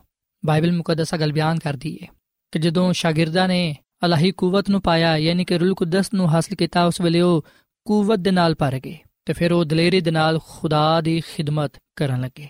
ਬਾਈਬਲ 0.47 0.73
ਮੁਕੱਦਸ 0.73 1.15
ਗੱਲ 1.15 1.33
ਬਿਆਨ 1.33 1.59
ਕਰਦੀ 1.59 1.99
ਹੈ 2.03 2.09
ਕਿ 2.53 2.59
ਜਦੋਂ 2.59 2.93
ਸ਼ਾਗਿਰਦਾਂ 2.93 3.49
ਨੇ 3.49 3.77
ਅਲਾਹੀ 4.05 4.33
ਕੂਵਤ 4.33 4.71
ਨੂੰ 4.71 4.81
ਪਾਇਆ, 4.81 5.17
ਯਾਨੀ 5.17 5.45
ਕਿ 5.45 5.59
ਰੂਲ 5.59 5.75
ਕੁਦਸ 5.75 6.15
ਨੂੰ 6.15 6.29
ਹਾਸਲ 6.29 6.57
ਕੀਤਾ, 6.57 6.85
ਉਸ 6.85 7.01
ਵੇਲੇ 7.01 7.21
ਉਹ 7.21 7.45
ਕੂਵਤ 7.85 8.19
ਦੇ 8.19 8.31
ਨਾਲ 8.31 8.55
ਭਰ 8.55 8.79
ਗਏ 8.79 8.99
ਤੇ 9.25 9.33
ਫਿਰ 9.33 9.53
ਉਹ 9.53 9.65
ਦਲੇਰੀ 9.65 10.01
ਦੇ 10.01 10.11
ਨਾਲ 10.11 10.39
ਖੁਦਾ 10.49 11.01
ਦੀ 11.01 11.21
ਖਿਦਮਤ 11.21 11.73
ਕਰਨ 11.97 12.21
ਲੱਗੇ 12.21 12.49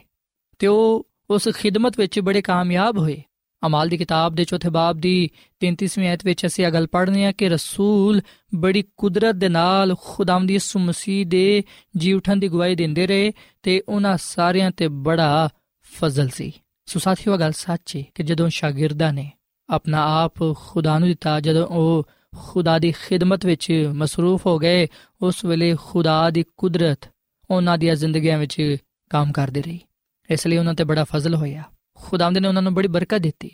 ਤੇ 0.58 0.66
ਉਹ 0.66 1.06
ਉਸ 1.30 1.48
ਖਿਦਮਤ 1.48 1.98
ਵਿੱਚ 1.98 2.20
ਬੜੇ 2.20 2.42
ਕਾਮਯਾਬ 2.42 2.98
ਹੋਏ। 2.98 3.22
ਅਮਾਲ 3.66 3.88
ਦੀ 3.88 3.96
ਕਿਤਾਬ 3.96 4.34
ਦੇ 4.34 4.44
ਚੌਥੇ 4.44 4.70
ਬਾਬ 4.70 4.96
ਦੀ 4.96 5.30
33ਵੀਂ 5.64 6.08
ਆਇਤ 6.08 6.24
ਵਿੱਚ 6.24 6.46
ਅਸੀਂ 6.46 6.66
ਇਹ 6.66 6.72
ਗੱਲ 6.72 6.86
ਪੜ੍ਹਨੀ 6.86 7.22
ਹੈ 7.22 7.32
ਕਿ 7.32 7.48
ਰਸੂਲ 7.48 8.20
ਬੜੀ 8.54 8.84
ਕੁਦਰਤ 8.96 9.34
ਦੇ 9.34 9.48
ਨਾਲ 9.48 9.94
ਖੁਦਾਵੰਦ 10.00 10.50
ਯਿਸੂ 10.50 10.78
ਮਸੀਹ 10.78 11.26
ਦੇ 11.26 11.64
ਜੀ 11.96 12.12
ਉਠਣ 12.12 12.36
ਦੀ 12.36 12.48
ਗਵਾਹੀ 12.48 12.74
ਦਿੰਦੇ 12.74 13.06
ਰਹੇ 13.06 13.32
ਤੇ 13.62 13.82
ਉਹਨਾਂ 13.88 14.16
ਸਾਰਿਆਂ 14.20 14.70
ਤੇ 14.70 14.88
ਬੜਾ 14.88 15.48
ਫਜ਼ਲ 15.94 16.28
ਸੀ। 16.28 16.52
ਸੋ 16.86 16.98
ਸਾਥੀਓ 16.98 17.36
ਗੱਲ 17.36 17.52
ਸੱਚ 17.52 17.96
ਹੈ 17.96 18.02
ਕਿ 18.14 18.22
ਜਦੋਂ 18.22 18.48
ਸ਼ਾਗਿਰਦਾਂ 18.48 19.12
ਨੇ 19.12 19.32
ਆਪਣਾ 19.70 20.24
ਆਪ 20.24 20.34
ਖੁਦਾ 20.56 20.98
ਨੂੰ 20.98 21.08
ਦਿੱਤਾ, 21.08 21.40
ਜਦੋਂ 21.40 21.66
ਉਹ 21.66 22.08
ਖੁਦਾ 22.36 22.78
ਦੀ 22.78 22.92
ਖਿਦਮਤ 22.92 23.46
ਵਿੱਚ 23.46 23.90
ਮਸਰੂਫ 23.92 24.46
ਹੋ 24.46 24.58
ਗਏ, 24.58 24.88
ਉਸ 25.22 25.44
ਵੇਲੇ 25.44 25.76
ਖੁਦਾ 25.84 26.30
ਦੀ 26.30 26.44
ਕੁਦਰਤ 26.56 26.98
ਉਹਨਾਂ 27.50 27.78
ਦੀਆਂ 27.78 27.94
ਜ਼ਿੰਦਗੀਆਂ 27.94 28.38
ਵਿੱਚ 28.38 28.76
ਕੰਮ 29.10 29.32
ਕਰਦੀ 29.32 29.62
ਰਹੀ। 29.62 29.80
ਇਸ 30.30 30.46
ਲਈ 30.46 30.56
ਉਹਨਾਂ 30.56 30.74
ਤੇ 30.74 30.84
ਬੜਾ 30.84 31.04
ਫਜ਼ਲ 31.04 31.34
ਹੋਇਆ। 31.34 31.62
ਖੁਦਾਵੰਦ 31.94 32.38
ਨੇ 32.38 32.48
ਉਹਨਾਂ 32.48 32.62
ਨੂੰ 32.62 32.74
ਬੜੀ 32.74 32.88
ਬਰਕਤ 32.88 33.18
ਦਿੱਤੀ। 33.18 33.50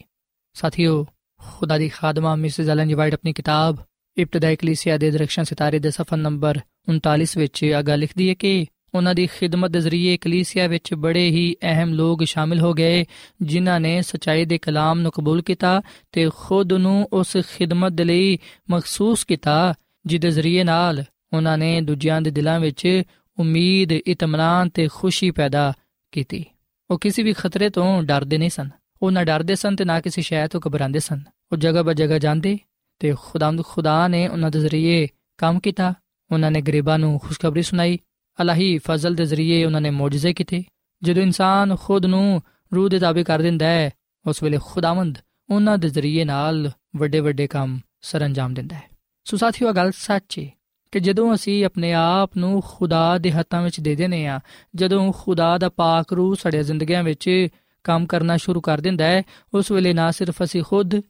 ਸਾਥੀਓ, 0.55 1.07
ਖੁਦਾ 1.39 1.79
ਦੀ 1.79 1.89
ਖਾਦਮਾ 1.89 2.37
ਮਿਸਿਸ 2.37 2.69
ਐਲਨ 2.69 2.89
ਜੀ 2.89 2.95
ਵਾਈਟ 2.95 3.15
ਆਪਣੀ 3.15 3.33
ਕਿਤਾਬ 3.33 3.77
ਇਬਤਦਾਈ 4.17 4.57
ਕਲੀਸਿਆ 4.57 4.99
ਦੇ 4.99 5.11
ਦਰਖਸ਼ਨ 5.11 5.45
ਸਿਤਾਰੇ 5.45 5.79
ਦੇ 5.79 5.91
ਸਫਾ 5.91 6.17
ਨੰਬਰ 6.17 6.61
39 6.89 7.37
ਵਿੱਚ 7.37 7.65
ਆਗਾ 7.65 7.97
ਲਿਖਦੀ 7.97 8.29
ਹੈ 8.29 8.35
ਕਿ 8.35 8.67
ਉਹਨਾਂ 8.95 9.15
ਦੀ 9.15 9.27
ਖਿਦਮਤ 9.27 9.71
ਦੇ 9.71 9.81
ਜ਼ਰੀਏ 9.81 10.17
ਕਲੀਸਿਆ 10.17 10.67
ਵਿੱਚ 10.67 10.95
ਬੜੇ 10.95 11.29
ਹੀ 11.31 11.57
ਅਹਿਮ 11.63 11.93
ਲੋਕ 11.93 12.25
ਸ਼ਾਮਿਲ 12.25 12.61
ਹੋ 12.61 12.73
ਗਏ, 12.73 13.05
ਜਿਨ੍ਹਾਂ 13.43 13.81
ਨੇ 13.81 14.03
ਸਚਾਈ 14.03 14.45
ਦੇ 14.45 14.59
ਕਲਾਮ 14.59 15.01
ਨੂੰ 15.01 15.13
ਕਬੂਲ 15.13 15.43
ਕੀਤਾ 15.43 15.83
ਤੇ 16.13 16.31
ਖੁਦ 16.37 16.73
ਨੂੰ 16.73 17.09
ਉਸ 17.13 17.37
ਖਿਦਮਤ 17.37 17.93
ਦੇ 17.93 18.05
ਲਈ 18.05 18.39
ਮਖਸੂਸ 18.71 19.25
ਕੀਤਾ, 19.25 19.75
ਜਿਹਦੇ 20.07 20.31
ਜ਼ਰੀਏ 20.31 20.65
ਨਾਲ 20.65 21.05
ਉਹਨਾਂ 21.33 21.59
ਨੇ 21.59 21.81
ਦੂਜਿਆਂ 21.81 22.23
ਦੇ 22.23 22.31
ਦਿਲਾਂ 22.31 22.61
ਵਿੱਚ 22.61 23.03
ਉਮੀਦ 23.39 23.93
ਇਤਮਾਨਾਨ 23.93 24.69
ਤੇ 24.69 24.89
ਖੁਸ਼ੀ 24.95 25.31
ਪੈਦਾ 25.31 25.73
ਕੀਤੀ। 26.13 26.45
ਉਹ 26.91 26.99
ਕਿਸੇ 26.99 27.23
ਵੀ 27.23 27.33
ਖਤਰੇ 27.33 27.71
ਤੋਂ 27.71 28.03
ਡਰਦੇ 28.03 28.39
ਨਹੀਂ 28.39 28.51
ਸਨ। 28.51 28.71
ਉਹ 29.03 29.11
ਨਾ 29.11 29.25
ਡਰਦੇ 29.25 29.55
ਸਨ 29.55 29.77
ਤੇ 29.77 29.85
ਨਾ 29.85 30.01
ਕਿਸੇ 30.01 30.23
ਸ਼ੈ 30.23 30.47
ਤੋਂ 30.47 30.61
ਘਬਰਾਉਂਦੇ 30.69 30.99
ਸਨ। 30.99 31.21
ਉਹ 31.53 31.57
ਜਗ੍ਹਾ 31.57 31.83
ਬਾ 31.83 31.93
ਜਗ੍ਹਾ 31.93 32.19
ਜਾਂਦੇ 32.19 32.59
ਤੇ 32.99 33.15
ਖੁਦਾਮਦ 33.23 33.65
ਖੁਦਾ 33.65 34.09
ਨੇ 34.09 34.29
ਉਹਨਾਂ 34.29 34.51
ਦੇ 34.51 34.61
ਜ਼ਰੀਏ 34.61 35.09
ਕੰਮ 35.39 35.61
ਕੀਤਾ। 35.61 35.95
ਉਹਨਾਂ 36.33 36.51
ਨੇ 36.51 36.61
ਗਰੀਬਾਂ 36.61 36.99
ਨੂੰ 36.99 37.19
ਖੁਸ਼ਖਬਰੀ 37.19 37.63
ਸੁਣਾਈ। 37.63 37.99
ਅਲਾਹੀ 38.41 38.79
ਫਜ਼ਲ 38.79 39.15
ਦੇ 39.15 39.27
ਜ਼ਰੀਏ 39.27 39.65
ਉਹਨਾਂ 39.65 39.81
ਨੇ 39.81 39.91
ਮੌਜੂਜ਼ੇ 39.91 40.33
ਕੀਤੇ। 40.33 40.65
ਜਦੋਂ 41.03 41.23
ਇਨਸਾਨ 41.23 41.77
ਖੁਦ 41.77 42.07
ਨੂੰ 42.07 42.43
ਰੂਹ 42.75 42.89
ਦੇ 42.89 42.99
ਤਾਬੇ 42.99 43.25
ਕਰ 43.25 43.39
ਦਿੰਦਾ 43.39 43.67
ਹੈ, 43.67 43.91
ਉਸ 44.27 44.43
ਵੇਲੇ 44.43 44.59
ਖੁਦਾਵੰਦ 44.65 45.19
ਉਹਨਾਂ 45.51 45.79
ਦੇ 45.79 45.89
ਜ਼ਰੀਏ 45.89 46.25
ਨਾਲ 46.25 46.71
ਵੱਡੇ 46.97 47.21
ਵੱਡੇ 47.21 47.47
ਕੰਮ 47.47 47.79
ਸਰੰਜਾਮ 48.03 48.55
ਦਿੰਦਾ 48.55 48.77
ਹੈ। 48.77 48.83
ਸੋ 49.25 49.37
ਸਾਥੀਓ 49.37 49.73
ਗੱਲ 49.73 49.93
ਸੱਚ 49.97 50.39
ਹੈ 50.39 50.51
ਕਿ 50.93 51.01
ਜਦੋਂ 51.01 51.35
ਅਸੀਂ 51.35 51.65
ਆਪਣੇ 51.65 51.93
ਆਪ 51.93 52.37
ਨੂੰ 52.37 52.63
ਖੁਦਾ 52.67 53.19
ਦੇ 53.19 53.33
ਹੱਥਾਂ 53.33 53.63
ਵਿੱਚ 53.63 53.81
ਦੇ 53.81 53.95
ਦਿੰਨੇ 53.95 54.27
ਆ 54.27 54.41
ਜਦੋਂ 54.75 55.13
ਖੁਦਾ 55.13 55.59
ਦਾ 55.59 55.69
ਪਾਕ 55.69 56.13
ਰੂਹ 56.13 56.35
ਸਾਡੇ 56.35 56.63
ਜ਼ਿੰਦਗੀਆਂ 56.63 57.03
ਵਿੱਚ 57.03 57.49
ਕੰਮ 57.85 58.07
ਕਰਨਾ 58.07 58.37
ਸ਼ੁਰੂ 58.37 58.61
ਕਰ 58.61 58.81
ਦਿੰਦਾ 58.81 59.05
ਹੈ, 59.05 59.23
ਉਸ 59.55 59.71
ਵੇਲੇ 59.71 59.93
ਨਾ 59.93 60.11
ਸਿਰਫ 60.11 60.43
ਅਸੀਂ 60.43 60.63
ਖੁਦ 60.63 61.01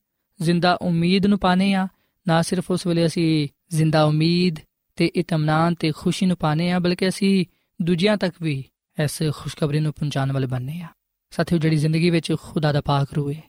ਜ਼ਿੰਦਾ 0.42 0.74
ਉਮੀਦ 0.74 1.26
ਨੂੰ 1.26 1.38
ਪਾਣੇ 1.38 1.74
ਆ 1.74 1.88
ਨਾ 2.28 2.42
ਸਿਰਫ 2.42 2.70
ਉਸ 2.70 2.86
ਵੇਲੇ 2.86 3.06
ਅਸੀਂ 3.06 3.48
ਜ਼ਿੰਦਾ 3.68 4.04
ਉਮੀਦ 4.04 4.56
ਤੇ 4.96 5.06
ਇਤਮਾਨਾਨ 5.06 5.74
ਤੇ 5.74 5.92
ਖੁਸ਼ੀ 5.92 6.26
ਨੂੰ 6.26 6.36
ਪਾਣੇ 6.36 6.70
ਆ 6.70 6.78
ਬਲਕਿ 6.78 7.08
ਅਸੀਂ 7.08 7.44
ਦੂਜਿਆਂ 7.80 8.16
ਤੱਕ 8.16 8.34
ਵੀ 8.42 8.64
ਇਸ 8.98 9.22
ਖੁਸ਼ਖਬਰੀ 9.34 9.80
ਨੂੰ 9.80 9.92
ਪਹੁੰਚਾਉਣ 9.92 10.32
ਵਾਲੇ 10.32 10.46
ਬਣਨੇ 10.46 10.80
ਆ 10.80 10.88
ਸਾਥੀਓ, 11.32 11.58
ਜਿਹੜੀ 11.58 11.76
ਜ਼ਿੰਦਗੀ 11.76 12.10
ਵਿੱਚ 12.10 12.32
ਖੁਦਾ 12.42 12.72
ਦਾ 12.72 12.80
ਪਾਕ 12.80 13.12
ਰੂਹ 13.12 13.32
ਹੈ, 13.32 13.42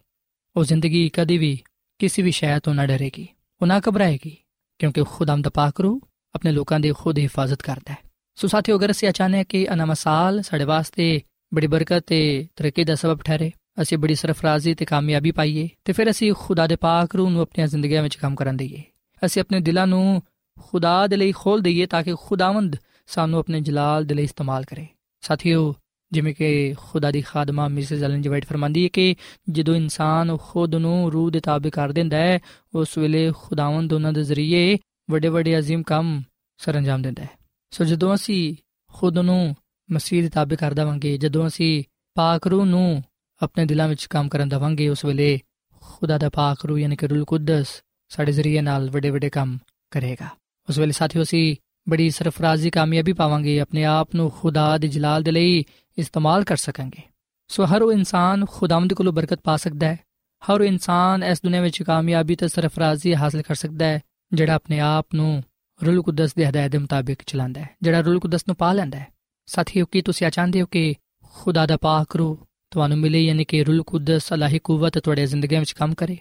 ਉਹ 0.56 0.64
ਜ਼ਿੰਦਗੀ 0.64 1.10
ਕਦੀ 1.10 1.38
ਵੀ 1.38 1.58
ਕਿਸੇ 2.00 2.22
ਵੀ 2.22 2.32
ਸ਼ੈ 2.32 2.60
ਤੋਂ 2.60 2.74
ਨਾ 2.74 2.86
ਡਰੇਗੀ, 2.86 3.28
ਉਹ 3.62 3.68
ਨਾ 3.68 3.80
ਘਬਰਾਏਗੀ, 3.80 4.36
ਕਿਉਂਕਿ 4.80 5.04
ਖੁਦਾਮ 5.04 5.42
ਦਾ 5.42 5.50
ਪਾਕ 5.50 5.82
ਰੂਹ 5.82 6.00
ਆਪਣੇ 6.36 6.52
ਲੋਕਾਂ 6.52 6.80
ਦੀ 6.80 6.92
ਖੁਦ 6.92 7.20
ਹਿਫਾਜ਼ਤ 7.20 7.62
ਕਰਦਾ 7.62 7.94
ਹੈ। 7.94 7.98
ਸੋ 8.38 8.48
ਸਾਥੀਓ, 8.48 8.78
ਅਗਰ 8.78 8.92
ਅਸੀਂ 8.92 9.10
ਅਚਾਨਕ 9.10 9.48
ਕਿ 9.48 9.68
ਅਨਾਮਾ 9.74 9.94
ਸਾਲ 9.94 10.42
ਸਾਡੇ 10.42 10.64
ਵਾਸਤੇ 10.64 11.22
ਬੜੀ 11.54 11.68
ਬਰਕਤ 11.68 12.04
ਤੇ 12.08 12.48
ਤਰੱਕੀ 12.56 12.84
ਦਾ 12.84 12.96
ਸਬਬ 12.96 13.22
ਠਹਿਰੇ, 13.22 13.52
ਅਸੀਂ 13.82 13.98
ਬੜੀ 13.98 14.16
ਸਰਫਰਾਜ਼ੀ 14.16 14.74
ਤੇ 14.74 14.86
ਕਾਮਯਾਬੀ 14.86 15.32
ਪਾਈਏ, 15.32 15.70
ਤੇ 15.86 15.94
ਫਿਰ 15.94 16.10
ਅਸੀਂ 16.10 16.34
ਖੁਦਾ 16.34 16.68
ਦੇ 16.68 16.76
ਪਾਕ 16.76 17.16
ਰੂਹ 17.16 17.30
ਨੂੰ 17.30 17.42
ਆਪਣੀਆਂ 17.42 17.68
ਜ਼ਿੰਦਗੀਆਂ 17.68 18.04
ਵਿੱਚ 18.04 18.16
ਕੰਮ 18.16 18.36
ਕਰਨ 18.36 18.58
ਦਈਏ। 18.58 18.82
ਅਸੀਂ 19.26 19.42
ਆਪਣੇ 19.42 19.60
ਦਿਲਾਂ 19.60 19.88
ਨੂੰ 19.88 20.22
ਖੁਦਾ 20.61 21.07
ਦੇ 21.07 21.17
ਲਈ 21.17 21.33
ਖੋਲ 21.33 21.61
ਦਈਏ 21.61 21.87
ਤਾਂ 21.87 22.02
ਕਿ 22.02 22.14
ਖੁਦਾਵੰਦ 22.21 22.76
ਸਾਨੂੰ 23.07 23.38
ਆਪਣੇ 23.38 23.61
ਜਲਾਲ 23.61 24.05
ਦੇ 24.05 24.14
ਲਈ 24.14 24.23
ਇਸਤੇਮਾਲ 24.23 24.64
ਕਰੇ 24.64 24.87
ਸਾਥੀਓ 25.21 25.75
ਜਿਵੇਂ 26.12 26.35
ਕਿ 26.35 26.75
ਖੁਦਾ 26.78 27.11
ਦੀ 27.11 27.23
ਖਾਦਮਾ 27.23 27.69
ਮਿਸਿਸ 27.69 28.02
ਐਲਨ 28.02 28.23
ਜੀ 28.23 28.28
ਵਾਈਟ 28.28 28.45
ਫਰਮਾਂਦੀ 28.45 28.85
ਹੈ 28.85 28.88
ਕਿ 28.88 29.17
ਜਦੋਂ 29.50 29.75
ਇਨਸਾਨ 29.75 30.37
ਖੁਦ 30.37 30.75
ਨੂੰ 30.75 31.12
ਰੂਹ 31.12 31.31
ਦੇ 31.31 31.40
ਤਾਬੇ 31.40 31.71
ਕਰ 31.71 31.93
ਦਿੰਦਾ 31.93 32.17
ਹੈ 32.17 32.38
ਉਸ 32.75 32.99
ਵੇਲੇ 32.99 33.33
ਖੁਦਾਵੰਦ 33.37 33.93
ਉਹਨਾਂ 33.93 34.12
ਦੇ 34.12 34.23
ਜ਼ਰੀਏ 34.23 34.78
ਵੱਡੇ 35.11 35.28
ਵੱਡੇ 35.28 35.59
عظیم 35.59 35.83
ਕੰਮ 35.83 36.23
ਸਰੰਜਾਮ 36.59 37.02
ਦਿੰਦਾ 37.02 37.23
ਹੈ 37.23 37.28
ਸੋ 37.71 37.85
ਜਦੋਂ 37.85 38.14
ਅਸੀਂ 38.14 38.57
ਖੁਦ 38.93 39.19
ਨੂੰ 39.19 39.55
ਮਸੀਹ 39.90 40.23
ਦੇ 40.23 40.28
ਤਾਬੇ 40.28 40.57
ਕਰ 40.57 40.75
ਦਵਾਂਗੇ 40.75 41.19
ਜਦੋਂ 41.19 41.47
ਅਸੀਂ 41.47 41.85
ਪਾਕ 42.14 42.47
ਰੂਹ 42.47 42.67
ਨੂੰ 42.67 43.02
ਆਪਣੇ 43.43 43.64
ਦਿਲਾਂ 43.64 43.88
ਵਿੱਚ 43.88 44.07
ਕੰਮ 44.07 44.28
ਕਰਨ 44.28 44.49
ਦਵਾਂਗੇ 44.49 44.88
ਉਸ 44.88 45.05
ਵੇਲੇ 45.05 45.40
ਖੁਦਾ 45.81 46.19
ਦਾ 46.19 46.28
ਪਾਕ 46.28 46.67
ਰੂਹ 46.67 46.78
ਯਾਨੀ 46.78 46.97
ਕਿ 46.97 47.07
ਰੂਲ 47.07 47.25
ਕੁਦਸ 47.25 47.83
ਸਾਡੇ 48.09 48.33
ਜ਼ਰੀਏ 48.33 48.61
ਨਾਲ 48.61 48.90
ਵੱਡੇ 48.90 49.11
ਵੱਡੇ 49.11 49.31
ਕੰਮ 49.31 49.59
ਕਰੇਗਾ 49.90 50.28
ਉਸ 50.70 50.77
ਵੇਲੇ 50.77 50.91
ਸਾਥੀਓ 50.91 51.24
ਅਸੀਂ 51.24 51.55
ਬੜੀ 51.89 52.10
ਸਰਫਰਾਜ਼ੀ 52.10 52.70
ਕਾਮਯਾਬੀ 52.70 53.13
ਪਾਵਾਂਗੇ, 53.13 53.60
ਆਪਣੇ 53.60 53.84
ਆਪ 53.84 54.15
ਨੂੰ 54.15 54.32
ਖੁਦਾ 54.32 54.77
ਦੇ 54.77 54.88
ਜਲਾਲ 54.88 55.24
ਦੇ 55.24 55.32
ਲਈ 55.32 55.63
ਇਸਤੇਮਾਲ 55.98 56.43
ਕਰ 56.43 56.58
ਸਕਾਂਗੇ। 56.58 57.01
ਸੋ 57.48 57.65
ਹਰ 57.65 57.82
ਉਹ 57.82 57.93
ਇਨਸਾਨ 57.93 58.46
ਖੁਦਾਵੰਦ 58.46 58.93
ਕੋਲੋਂ 58.93 59.13
ਬਰਕਤ 59.13 59.39
ਪਾ 59.43 59.58
ਸਕਦਾ 59.58 59.88
ਹੈ। 59.88 60.00
ਹਰ 60.41 60.62
ਉਹ 60.62 60.65
ਇਨਸਾਨ 60.65 61.24
ਇਸ 61.24 61.41
ਦੁਨੀਆਂ 61.43 61.62
ਵਿੱਚ 61.62 61.84
ਕਾਮਯਾਬੀ 61.84 62.36
ਤੇ 62.36 62.48
ਸਰਫਰਾਜ਼ੀ 62.48 63.15
ਹਾਸਲ 63.15 63.41
ਕਰ 63.41 63.55
ਸਕਦਾ 63.55 63.86
ਹੈ, 63.86 64.00
ਜਿਹੜਾ 64.34 64.53
ਆਪਣੇ 64.53 64.79
ਆਪ 64.79 65.08
ਨੂੰ 65.15 65.43
ਰੂਲ 65.86 66.01
ਕੁਦਸ 66.01 66.34
ਦੇ 66.34 66.46
ਹਦਾਇਤ 66.46 66.72
ਦੇ 66.72 66.77
ਮੁਤਾਬਿਕ 66.77 67.20
ਚਲਾਉਂਦਾ 67.27 67.62
ਹੈ, 67.62 67.70
ਜਿਹੜਾ 67.82 68.00
ਰੂਲ 68.00 68.20
ਕੁਦਸ 68.20 68.41
ਨੂੰ 68.48 68.55
ਪਾ 68.55 68.74
ਲੈਂਦਾ 68.74 69.00
ਹੈ। 69.00 69.08
ਸਾਥੀਓ, 69.46 69.86
ਕੀ 69.86 70.01
ਤੁਸੀਂ 70.01 70.29
ਚਾਹੁੰਦੇ 70.29 70.62
ਹੋ 70.62 70.65
ਕਿ 70.65 70.96
ਖੁਦਾ 71.34 71.65
ਦਾ 71.65 71.77
ਪਾਕ 71.77 72.15
ਰੂ 72.15 72.38
ਤੁਹਾਨੂੰ 72.72 72.98
ਮਿਲੇ, 72.98 73.22
ਯਾਨੀ 73.22 73.46
ਕਿ 73.46 73.63
ਰੂਲ 73.63 73.84
ਕੁਦਸ, 73.84 74.34
ਅਲਾਹੀ 74.34 74.60
ਕੂਵਤ 74.60 74.98
ਤੁਹਾਡੇ 74.98 75.25
ਜ਼ਿੰਦਗੀ 75.25 75.55
ਵਿੱਚ 75.55 75.72
ਕੰਮ 75.72 75.93
ਕਰੇ? 75.93 76.17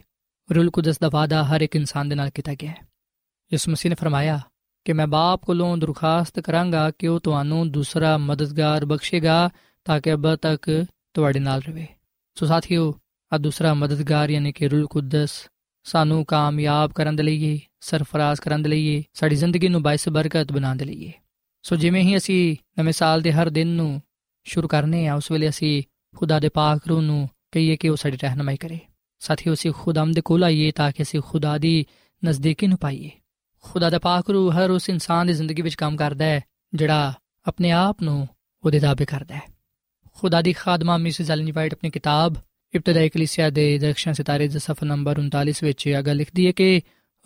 ਰੂਲ 0.54 0.70
ਕੁਦਸ 0.70 0.98
ਦਾ 0.98 1.10
ਵਾਅਦਾ 1.12 1.44
ਹਰ 1.44 1.60
ਇੱਕ 1.60 1.76
ਇਨਸਾਨ 1.76 2.08
ਦੇ 2.08 2.14
ਨਾਲ 2.14 2.30
ਕੀਤਾ 2.30 2.54
ਗਿਆ 2.54 2.70
ਹੈ। 2.70 2.91
ਇਸ 3.52 3.68
ਮਸੀਹ 3.68 3.90
ਨੇ 3.90 3.94
ਫਰਮਾਇਆ 3.94 4.40
ਕਿ 4.84 4.92
ਮੈਂ 4.92 5.06
ਬਾਪ 5.06 5.44
ਕੋਲੋਂ 5.44 5.76
ਦਰਖਾਸਤ 5.76 6.40
ਕਰਾਂਗਾ 6.40 6.90
ਕਿ 6.90 7.08
ਉਹ 7.08 7.20
ਤੁਹਾਨੂੰ 7.20 7.70
ਦੂਸਰਾ 7.70 8.18
ਮਦਦਗਾਰ 8.18 8.84
ਬਖਸ਼ੇਗਾ 8.84 9.50
ਤਾਂ 9.84 10.00
ਕਿ 10.00 10.12
ਅਬ 10.12 10.34
ਤੱਕ 10.34 10.86
ਤੁਹਾਡੇ 11.14 11.40
ਨਾਲ 11.40 11.60
ਰਹੇ 11.60 11.86
ਸੋ 12.34 12.46
ਸਾਥੀਓ 12.46 12.94
ਆ 13.32 13.38
ਦੂਸਰਾ 13.38 13.74
ਮਦਦਗਾਰ 13.74 14.30
ਯਾਨੀ 14.30 14.52
ਕਿ 14.52 14.68
ਰੂਲ 14.68 14.86
ਕੁਦਸ 14.86 15.48
ਸਾਨੂੰ 15.84 16.24
ਕਾਮਯਾਬ 16.24 16.92
ਕਰਨ 16.92 17.16
ਦੇ 17.16 17.22
ਲਈ 17.22 17.60
ਸਰਫਰਾਜ਼ 17.80 18.40
ਕਰਨ 18.40 18.62
ਦੇ 18.62 18.68
ਲਈ 18.68 19.04
ਸਾਡੀ 19.12 19.36
ਜ਼ਿੰਦਗੀ 19.36 19.68
ਨੂੰ 19.68 19.82
ਬਾਇਸ 19.82 20.08
ਬਰਕਤ 20.08 20.52
ਬਣਾਉਣ 20.52 20.76
ਦੇ 20.76 20.84
ਲਈ 20.84 21.12
ਸੋ 21.62 21.76
ਜਿਵੇਂ 21.76 22.02
ਹੀ 22.02 22.16
ਅਸੀਂ 22.16 22.56
ਨਵੇਂ 22.78 22.92
ਸਾਲ 22.92 23.20
ਦੇ 23.20 23.32
ਹਰ 23.32 23.50
ਦਿਨ 23.50 23.68
ਨੂੰ 23.68 24.02
ਸ਼ੁਰੂ 24.44 24.68
ਕਰਨੇ 24.68 25.06
ਆ, 25.06 25.14
ਉਸ 25.14 25.30
ਵੇਲੇ 25.30 25.48
ਅਸੀਂ 25.48 25.82
ਖੁਦਾ 26.16 26.40
ਦੇ 26.40 26.48
ਪਾਕ 26.48 26.88
ਰੂਹ 26.88 27.02
ਨੂੰ 27.02 27.28
ਕਹੀਏ 27.52 27.76
ਕਿ 27.76 27.88
ਉਹ 27.88 27.96
ਸਾਡੀ 27.96 28.16
ਰਹਿਨਮਾਈ 28.16 28.56
ਕਰੇ। 28.56 28.78
ਸਾਥੀਓ, 29.18 29.52
ਅਸੀਂ 29.52 29.72
ਖੁਦਾਮ 29.72 30.12
ਦੇ 30.12 30.20
ਕੋਲ 30.20 30.44
ਆਈਏ 30.44 30.70
ਤਾਂ 30.70 30.92
ਕਿ 30.92 31.02
ਅਸੀਂ 31.02 31.20
ਖੁਦਾ 31.26 31.58
ਦੀ 31.58 31.86
ਨਜ਼ਦੀਕੀ 32.24 32.66
ਨੂੰ 32.66 32.78
ਪਾਈਏ। 32.78 33.10
ਖੁਦਾ 33.62 33.90
ਦਾ 33.90 33.98
ਪਾਕ 33.98 34.30
ਰੂਹ 34.30 34.52
ਹਰ 34.52 34.70
ਉਸ 34.70 34.88
ਇਨਸਾਨ 34.88 35.26
ਦੀ 35.26 35.32
ਜ਼ਿੰਦਗੀ 35.32 35.62
ਵਿੱਚ 35.62 35.74
ਕੰਮ 35.74 35.96
ਕਰਦਾ 35.96 36.24
ਹੈ, 36.24 36.40
ਜਿਹੜਾ 36.74 37.14
ਆਪਣੇ 37.46 37.70
ਆਪ 37.70 38.02
ਨੂੰ 38.02 38.28
ਉਹਦੇ 38.64 38.78
ਦਾਬੇ 38.78 39.04
ਕਰਦਾ 39.04 39.34
ਹੈ। 39.34 39.42
ਖੁਦਾ 40.12 40.42
ਦੀ 40.42 40.52
ਖਾਦਮਾ 40.52 40.96
ਮਿਸਿਸ 40.96 41.30
ਐਲਨ 41.30 41.52
ਵਾਈਟ 41.52 41.72
ਆਪਣੀ 41.72 41.90
ਕਿਤਾਬ, 41.90 42.34
ਇਬਤਦਾਈ 42.74 43.08
ਕਲੀਸਿਆ 43.08 43.50
ਦੇ 43.50 43.78
ਦਰਖਸ਼ਨ 43.78 44.12
ਸਿਤਾਰੇ 44.12 44.48
ਦੇ 44.48 44.58
ਸਫਾ 44.58 44.86
ਨੰਬਰ 44.86 45.18
39 45.18 45.64
ਵਿੱਚ 45.64 45.86
ਇਹ 45.86 46.02
ਗੱਲ 46.02 46.16
ਲਿਖਦੀ 46.16 46.46
ਹੈ 46.46 46.52
ਕਿ 46.52 46.80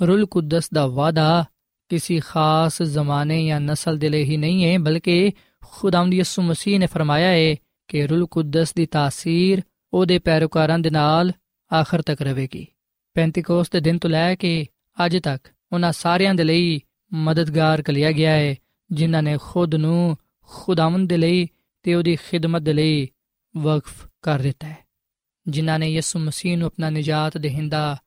ਰੂਲ 0.07 0.27
ਕੁਦਸ 0.27 0.71
ਦਾ 0.75 0.87
ਵਾਦਾ 0.87 1.45
ਕਿਸੇ 1.89 2.21
ਖਾਸ 2.21 2.83
ਜ਼ਮਾਨੇ 2.83 3.47
ਜਾਂ 3.47 3.61
ਨਸਲ 3.61 3.99
ਦੇ 3.99 4.09
ਲਈ 4.09 4.25
ਹੀ 4.25 4.37
ਨਹੀਂ 4.37 4.65
ਹੈ, 4.65 4.79
ਬਲਕਿ 4.79 5.33
ਖੁਦਾਵੰਦ 5.65 6.15
ਯਿਸੂ 6.15 6.43
ਮਸੀਹ 6.43 6.79
ਨੇ 6.79 6.87
ਫਰਮਾਇਆ 6.87 7.29
ਹੈ 7.29 7.57
ਕਿ 7.89 8.07
ਰੂਲ 8.07 8.27
ਕੁਦਸ 8.27 8.75
ਦੀ 8.75 8.87
ਤਾਸੀਰ 8.87 9.63
ਉਹਦੇ 9.93 10.19
ਪੈਰੋਕਾਰਾਂ 10.19 10.79
ਦੇ 10.79 10.91
ਨਾਲ 10.91 11.33
ਆਖਰ 11.81 12.03
ਤੱਕ 12.03 12.23
ਰਹੇਗੀ। 12.23 12.67
ਪੈਂਤੀਕੋਸ 13.15 13.71
ਦੇ 13.71 13.81
ਦਿਨ 13.81 13.99
ਤੋਂ 13.99 14.11
ਲੈ 14.11 14.35
ਕੇ 14.35 14.67
ਅੱਜ 15.05 15.19
ਤੱਕ 15.19 15.49
ਉਹਨਾਂ 15.72 15.92
ਸਾਰਿਆਂ 15.92 16.36
ਦੇ 16.36 16.44
ਲਈ 16.44 16.80
ਮਦਦਗਾਰ 17.14 17.82
ਕਲਿਆ 17.82 18.12
ਗਿਆ 18.12 18.32
ਹੈ 18.32 18.56
ਜਿਨ੍ਹਾਂ 18.92 19.24
ਨੇ 19.24 19.38
ਖੁਦ 19.42 19.76
ਨੂੰ 19.76 20.18
ਖੁਦਾਵੰਦ 20.42 21.10
ਦੇ 21.10 21.18
ਲਈ 21.18 21.48
ਤੇ 21.84 21.96
ਉਹਦੀ 21.96 22.16
ਖਿਦਮਤ 22.16 22.62
ਦੇ 22.62 22.74
ਲਈ 22.74 23.08
ਵਕਫ 23.56 24.08
ਕਰ 24.22 24.40
ਦਿੱਤਾ 24.40 24.68
ਹੈ 24.68 24.78
ਜਿਨ੍ਹਾਂ 25.48 25.80
ਨੇ 25.80 25.90
ਯਿਸੂ 25.90 26.20
ਮਸੀਹ 26.20 26.58
ਨੂੰ 26.58 26.68
ਆਪਣਾ 26.68 26.90
ਨਜਾਤ 26.90 27.38
ਦੇਹਿੰਦਾ 27.38 27.98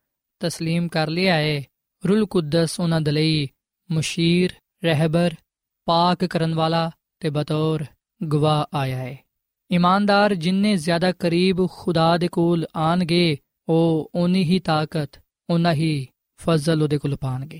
تسلیم 0.40 0.88
ਕਰ 0.88 1.08
ਲਿਆ 1.08 1.34
ਹੈ 1.34 1.62
ਰੂਲ 2.06 2.26
ਕੁਦਸ 2.26 2.80
ਉਹਨਾਂ 2.80 3.00
ਦੇ 3.00 3.10
ਲਈ 3.10 3.48
ਮੁਸ਼ੀਰ 3.90 4.52
ਰਹਿਬਰ 4.84 5.34
ਪਾਕ 5.84 6.24
ਕਰਨ 6.24 6.54
ਵਾਲਾ 6.54 6.90
ਤੇ 7.20 7.30
ਬਤੌਰ 7.30 7.84
ਗਵਾਹ 8.22 8.76
ਆਇਆ 8.76 8.96
ਹੈ 8.96 9.18
ਇਮਾਨਦਾਰ 9.70 10.34
ਜਿੰਨੇ 10.34 10.76
ਜ਼ਿਆਦਾ 10.76 11.12
ਕਰੀਬ 11.12 11.66
ਖੁਦਾ 11.66 12.16
ਦੇ 12.16 12.28
ਕੋਲ 12.28 12.66
ਆਣਗੇ 12.76 13.36
ਉਹ 13.68 14.10
ਓਨੀ 14.14 14.44
ਹੀ 14.44 14.58
ਤਾਕਤ 14.58 15.20
ਓਨਾ 15.50 15.72
ਹੀ 15.72 16.06
ਫਜ਼ਲ 16.39 16.83
ਉਹਦੇ 16.83 16.97
ਕੋਲ 16.97 17.15
ਪਾਣਗੇ। 17.15 17.59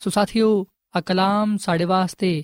ਸੋ 0.00 0.10
ਸਾਥੀਓ 0.10 0.66
ਆ 0.96 1.00
ਕਲਾਮ 1.00 1.56
ਸਾਡੇ 1.56 1.84
ਵਾਸਤੇ 1.84 2.42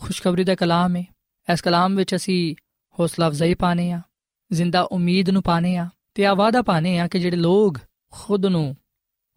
ਖੁਸ਼ਖਬਰੀ 0.00 0.44
ਦਾ 0.44 0.54
ਕਲਾਮ 0.54 0.96
ਹੈ 0.96 1.04
ਇਸ 1.52 1.62
ਕਲਾਮ 1.62 1.96
ਵਿੱਚ 1.96 2.14
ਅਸੀਂ 2.14 2.54
ਹੌਸਲਾ 3.00 3.28
ਅਫਜ਼ਾਈ 3.28 3.54
ਪਾਣੇ 3.54 3.90
ਆ, 3.92 4.00
ਜ਼ਿੰਦਾ 4.52 4.82
ਉਮੀਦ 4.82 5.30
ਨੂੰ 5.30 5.42
ਪਾਣੇ 5.42 5.76
ਆ 5.76 5.88
ਤੇ 6.14 6.26
ਆ 6.26 6.34
ਵਾਦਾ 6.34 6.62
ਪਾਣੇ 6.62 6.98
ਆ 6.98 7.08
ਕਿ 7.08 7.18
ਜਿਹੜੇ 7.18 7.36
ਲੋਗ 7.36 7.74
ਖੁਦ 8.12 8.46
ਨੂੰ 8.46 8.76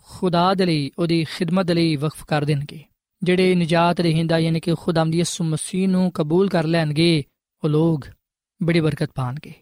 ਖੁਦਾ 0.07 0.53
ਦੇ 0.53 0.65
ਲਈ, 0.65 0.91
ਉਹਦੀ 0.99 1.23
ਖਿਦਮਤ 1.23 1.71
ਲਈ 1.71 1.95
ਵਕਫ 1.95 2.25
ਕਰ 2.25 2.45
ਦੇਣਗੇ। 2.45 2.83
ਜਿਹੜੇ 3.23 3.55
ਨਜਾਤ 3.55 3.99
ਰਹਿੰਦਾ 3.99 4.39
ਯਾਨੀ 4.39 4.59
ਕਿ 4.59 4.73
ਖੁਦਾਮ 4.75 5.11
ਦੀ 5.11 5.17
ਯਿਸੂ 5.17 5.43
ਮਸੀਹ 5.43 5.87
ਨੂੰ 5.89 6.11
ਕਬੂਲ 6.11 6.49
ਕਰ 6.49 6.63
ਲੈਣਗੇ, 6.63 7.23
ਉਹ 7.63 7.69
ਲੋਗ 7.69 8.01
ਬੜੀ 8.63 8.79
ਬਰਕਤ 8.79 9.11
ਪਾਣਗੇ। 9.15 9.53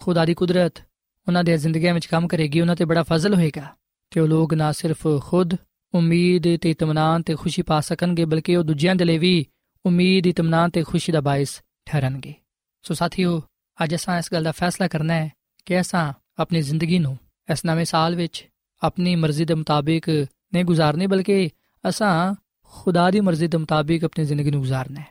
ਖੁਦਾ 0.00 0.24
ਦੀ 0.24 0.34
ਕੁਦਰਤ 0.34 0.82
ਉਹਨਾਂ 1.28 1.44
ਦੇ 1.44 1.56
ਜ਼ਿੰਦਗੀਆਂ 1.56 1.94
ਵਿੱਚ 1.94 2.06
ਕੰਮ 2.06 2.28
ਕਰੇਗੀ, 2.28 2.60
ਉਹਨਾਂ 2.60 2.76
ਤੇ 2.76 2.84
ਬੜਾ 2.84 3.02
ਫਜ਼ਲ 3.02 3.34
ਹੋਏਗਾ। 3.34 3.74
ਤੇ 4.10 4.20
ਉਹ 4.20 4.28
ਲੋਗ 4.28 4.54
ਨਾ 4.54 4.72
ਸਿਰਫ 4.72 5.06
ਖੁਦ 5.20 5.54
ਉਮੀਦ 5.94 6.42
ਤੇ 6.56 6.70
ਇਤਮਾਨਾਨ 6.70 7.22
ਤੇ 7.22 7.34
ਖੁਸ਼ੀ 7.34 7.62
ਪਾ 7.62 7.80
ਸਕਣਗੇ, 7.80 8.24
ਬਲਕਿ 8.24 8.56
ਉਹ 8.56 8.64
ਦੂਜਿਆਂ 8.64 8.94
ਦੇ 8.94 9.04
ਲਈ 9.04 9.18
ਵੀ 9.18 9.46
ਉਮੀਦ 9.86 10.26
ਇਤਮਾਨਾਨ 10.26 10.70
ਤੇ 10.70 10.82
ਖੁਸ਼ੀ 10.82 11.12
ਦਾ 11.12 11.20
ਬਾਇਸ 11.20 11.62
ਠਹਿਰਨਗੇ। 11.84 12.34
ਸੋ 12.82 12.94
ਸਾਥੀਓ, 12.94 13.42
ਅੱਜ 13.84 13.94
ਅਸਾਂ 13.94 14.18
ਇਸ 14.18 14.32
ਗੱਲ 14.32 14.44
ਦਾ 14.44 14.52
ਫੈਸਲਾ 14.52 14.88
ਕਰਨਾ 14.88 15.14
ਹੈ 15.14 15.32
ਕਿ 15.66 15.80
ਅਸਾਂ 15.80 16.12
ਆਪਣੀ 16.38 16.62
ਜ਼ਿੰਦਗੀ 16.62 16.98
ਨੂੰ 16.98 17.18
ਇਸ 17.52 17.64
ਨਵੇਂ 17.64 17.84
ਸਾਲ 17.84 18.16
ਵਿੱਚ 18.16 18.48
ਆਪਣੀ 18.82 19.16
ਮਰਜ਼ੀ 19.16 19.44
ਦੇ 19.44 19.54
ਮੁਤਾਬਿਕ 19.54 20.08
ਨਹੀਂ 20.54 20.64
ਗੁਜ਼ਾਰਨੀ, 20.64 21.06
ਬਲਕਿ 21.06 21.50
ਅਸਾਂ 21.88 22.34
ਖੁਦਾ 22.62 23.10
ਦੀ 23.10 23.20
ਮਰਜ਼ੀ 23.20 23.46
ਦੇ 23.46 23.58
ਮੁਤਾਬਿਕ 23.58 24.04
ਆਪਣੀ 24.04 24.24
ਜ਼ਿੰਦਗੀ 24.24 24.50
ਨੂੰ 24.50 24.60
ਗੁਜ਼ਾਰਨਾ 24.60 25.00
ਹੈ। 25.00 25.06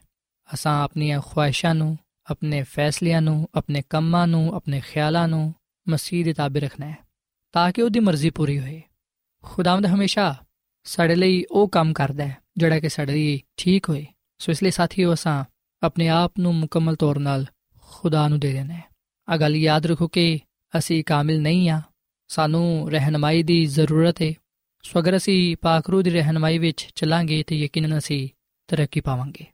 ਅਸਾਂ 0.53 0.83
ਆਪਣੀਆਂ 0.83 1.21
ਖੁਆਇਸ਼ਾਂ 1.25 1.75
ਨੂੰ, 1.75 1.97
ਆਪਣੇ 2.29 2.63
ਫੈਸਲਿਆਂ 2.63 3.21
ਨੂੰ, 3.21 3.47
ਆਪਣੇ 3.55 3.83
ਕੰਮਾਂ 3.89 4.27
ਨੂੰ, 4.27 4.55
ਆਪਣੇ 4.55 4.81
ਖਿਆਲਾਂ 4.81 5.27
ਨੂੰ 5.27 5.53
ਮਸੀਹ 5.89 6.25
ਦੇ 6.25 6.33
ਤਾਬੇ 6.33 6.59
ਰੱਖਣਾ 6.59 6.89
ਹੈ, 6.89 6.97
ਤਾਂ 7.51 7.71
ਕਿ 7.71 7.81
ਉਹਦੀ 7.81 7.99
ਮਰਜ਼ੀ 7.99 8.29
ਪੂਰੀ 8.29 8.59
ਹੋਏ। 8.59 8.81
ਖੁਦਾਵੰਦ 9.43 9.85
ਹਮੇਸ਼ਾ 9.85 10.43
ਸਾਡੇ 10.83 11.15
ਲਈ 11.15 11.45
ਉਹ 11.51 11.67
ਕੰਮ 11.67 11.93
ਕਰਦਾ 11.93 12.27
ਹੈ, 12.27 12.37
ਜਿਹੜਾ 12.57 12.79
ਕਿ 12.79 12.89
ਸਾਡੇ 12.89 13.13
ਲਈ 13.13 13.41
ਠੀਕ 13.57 13.89
ਹੋਏ। 13.89 14.05
ਸੋ 14.39 14.51
ਇਸ 14.51 14.63
ਲਈ 14.63 14.71
ਸਾਥੀਓ, 14.71 15.13
ਅਸਾਂ 15.13 15.45
ਆਪਣੇ 15.83 16.07
ਆਪ 16.07 16.33
ਨੂੰ 16.39 16.55
ਮੁਕੰਮਲ 16.55 16.95
ਤੌਰ 16.95 17.15
'ਤੇ 17.15 17.45
ਖੁਦਾ 17.81 18.27
ਨੂੰ 18.27 18.39
ਦੇ 18.39 18.53
ਦੇਣਾ 18.53 18.73
ਹੈ। 18.73 18.83
ਆ 19.29 19.37
ਗੱਲ 19.37 19.55
ਯਾਦ 19.55 19.85
ਰੱਖੋ 19.85 20.07
ਕਿ 20.07 20.39
ਅਸੀਂ 20.77 21.03
ਕਾਮਿਲ 21.03 21.41
ਨਹੀਂ 21.41 21.69
ਆ 21.69 21.81
ਸਾਨੂੰ 22.27 22.91
ਰਹਿਨਮਾਈ 22.91 23.43
ਦੀ 23.43 23.65
ਜ਼ਰੂਰਤ 23.65 24.21
ਹੈ। 24.21 24.33
ਸੋ 24.83 24.99
ਅਗਰ 24.99 25.17
ਅਸੀਂ 25.17 25.57
ਪਾਕਰੂ 25.61 26.01
ਦੀ 26.01 26.09
ਰਹਿਨਮਾਈ 26.09 26.57
ਵਿੱਚ 26.57 26.89
ਚੱਲਾਂਗੇ, 26.95 27.43
ਤੇ 27.43 27.55
ਯਕੀਨਨ 27.55 27.97
ਅਸੀਂ 27.97 28.29
ਤਰੱਕੀ 28.67 28.99
ਪਾਵਾਂਗੇ। 28.99 29.45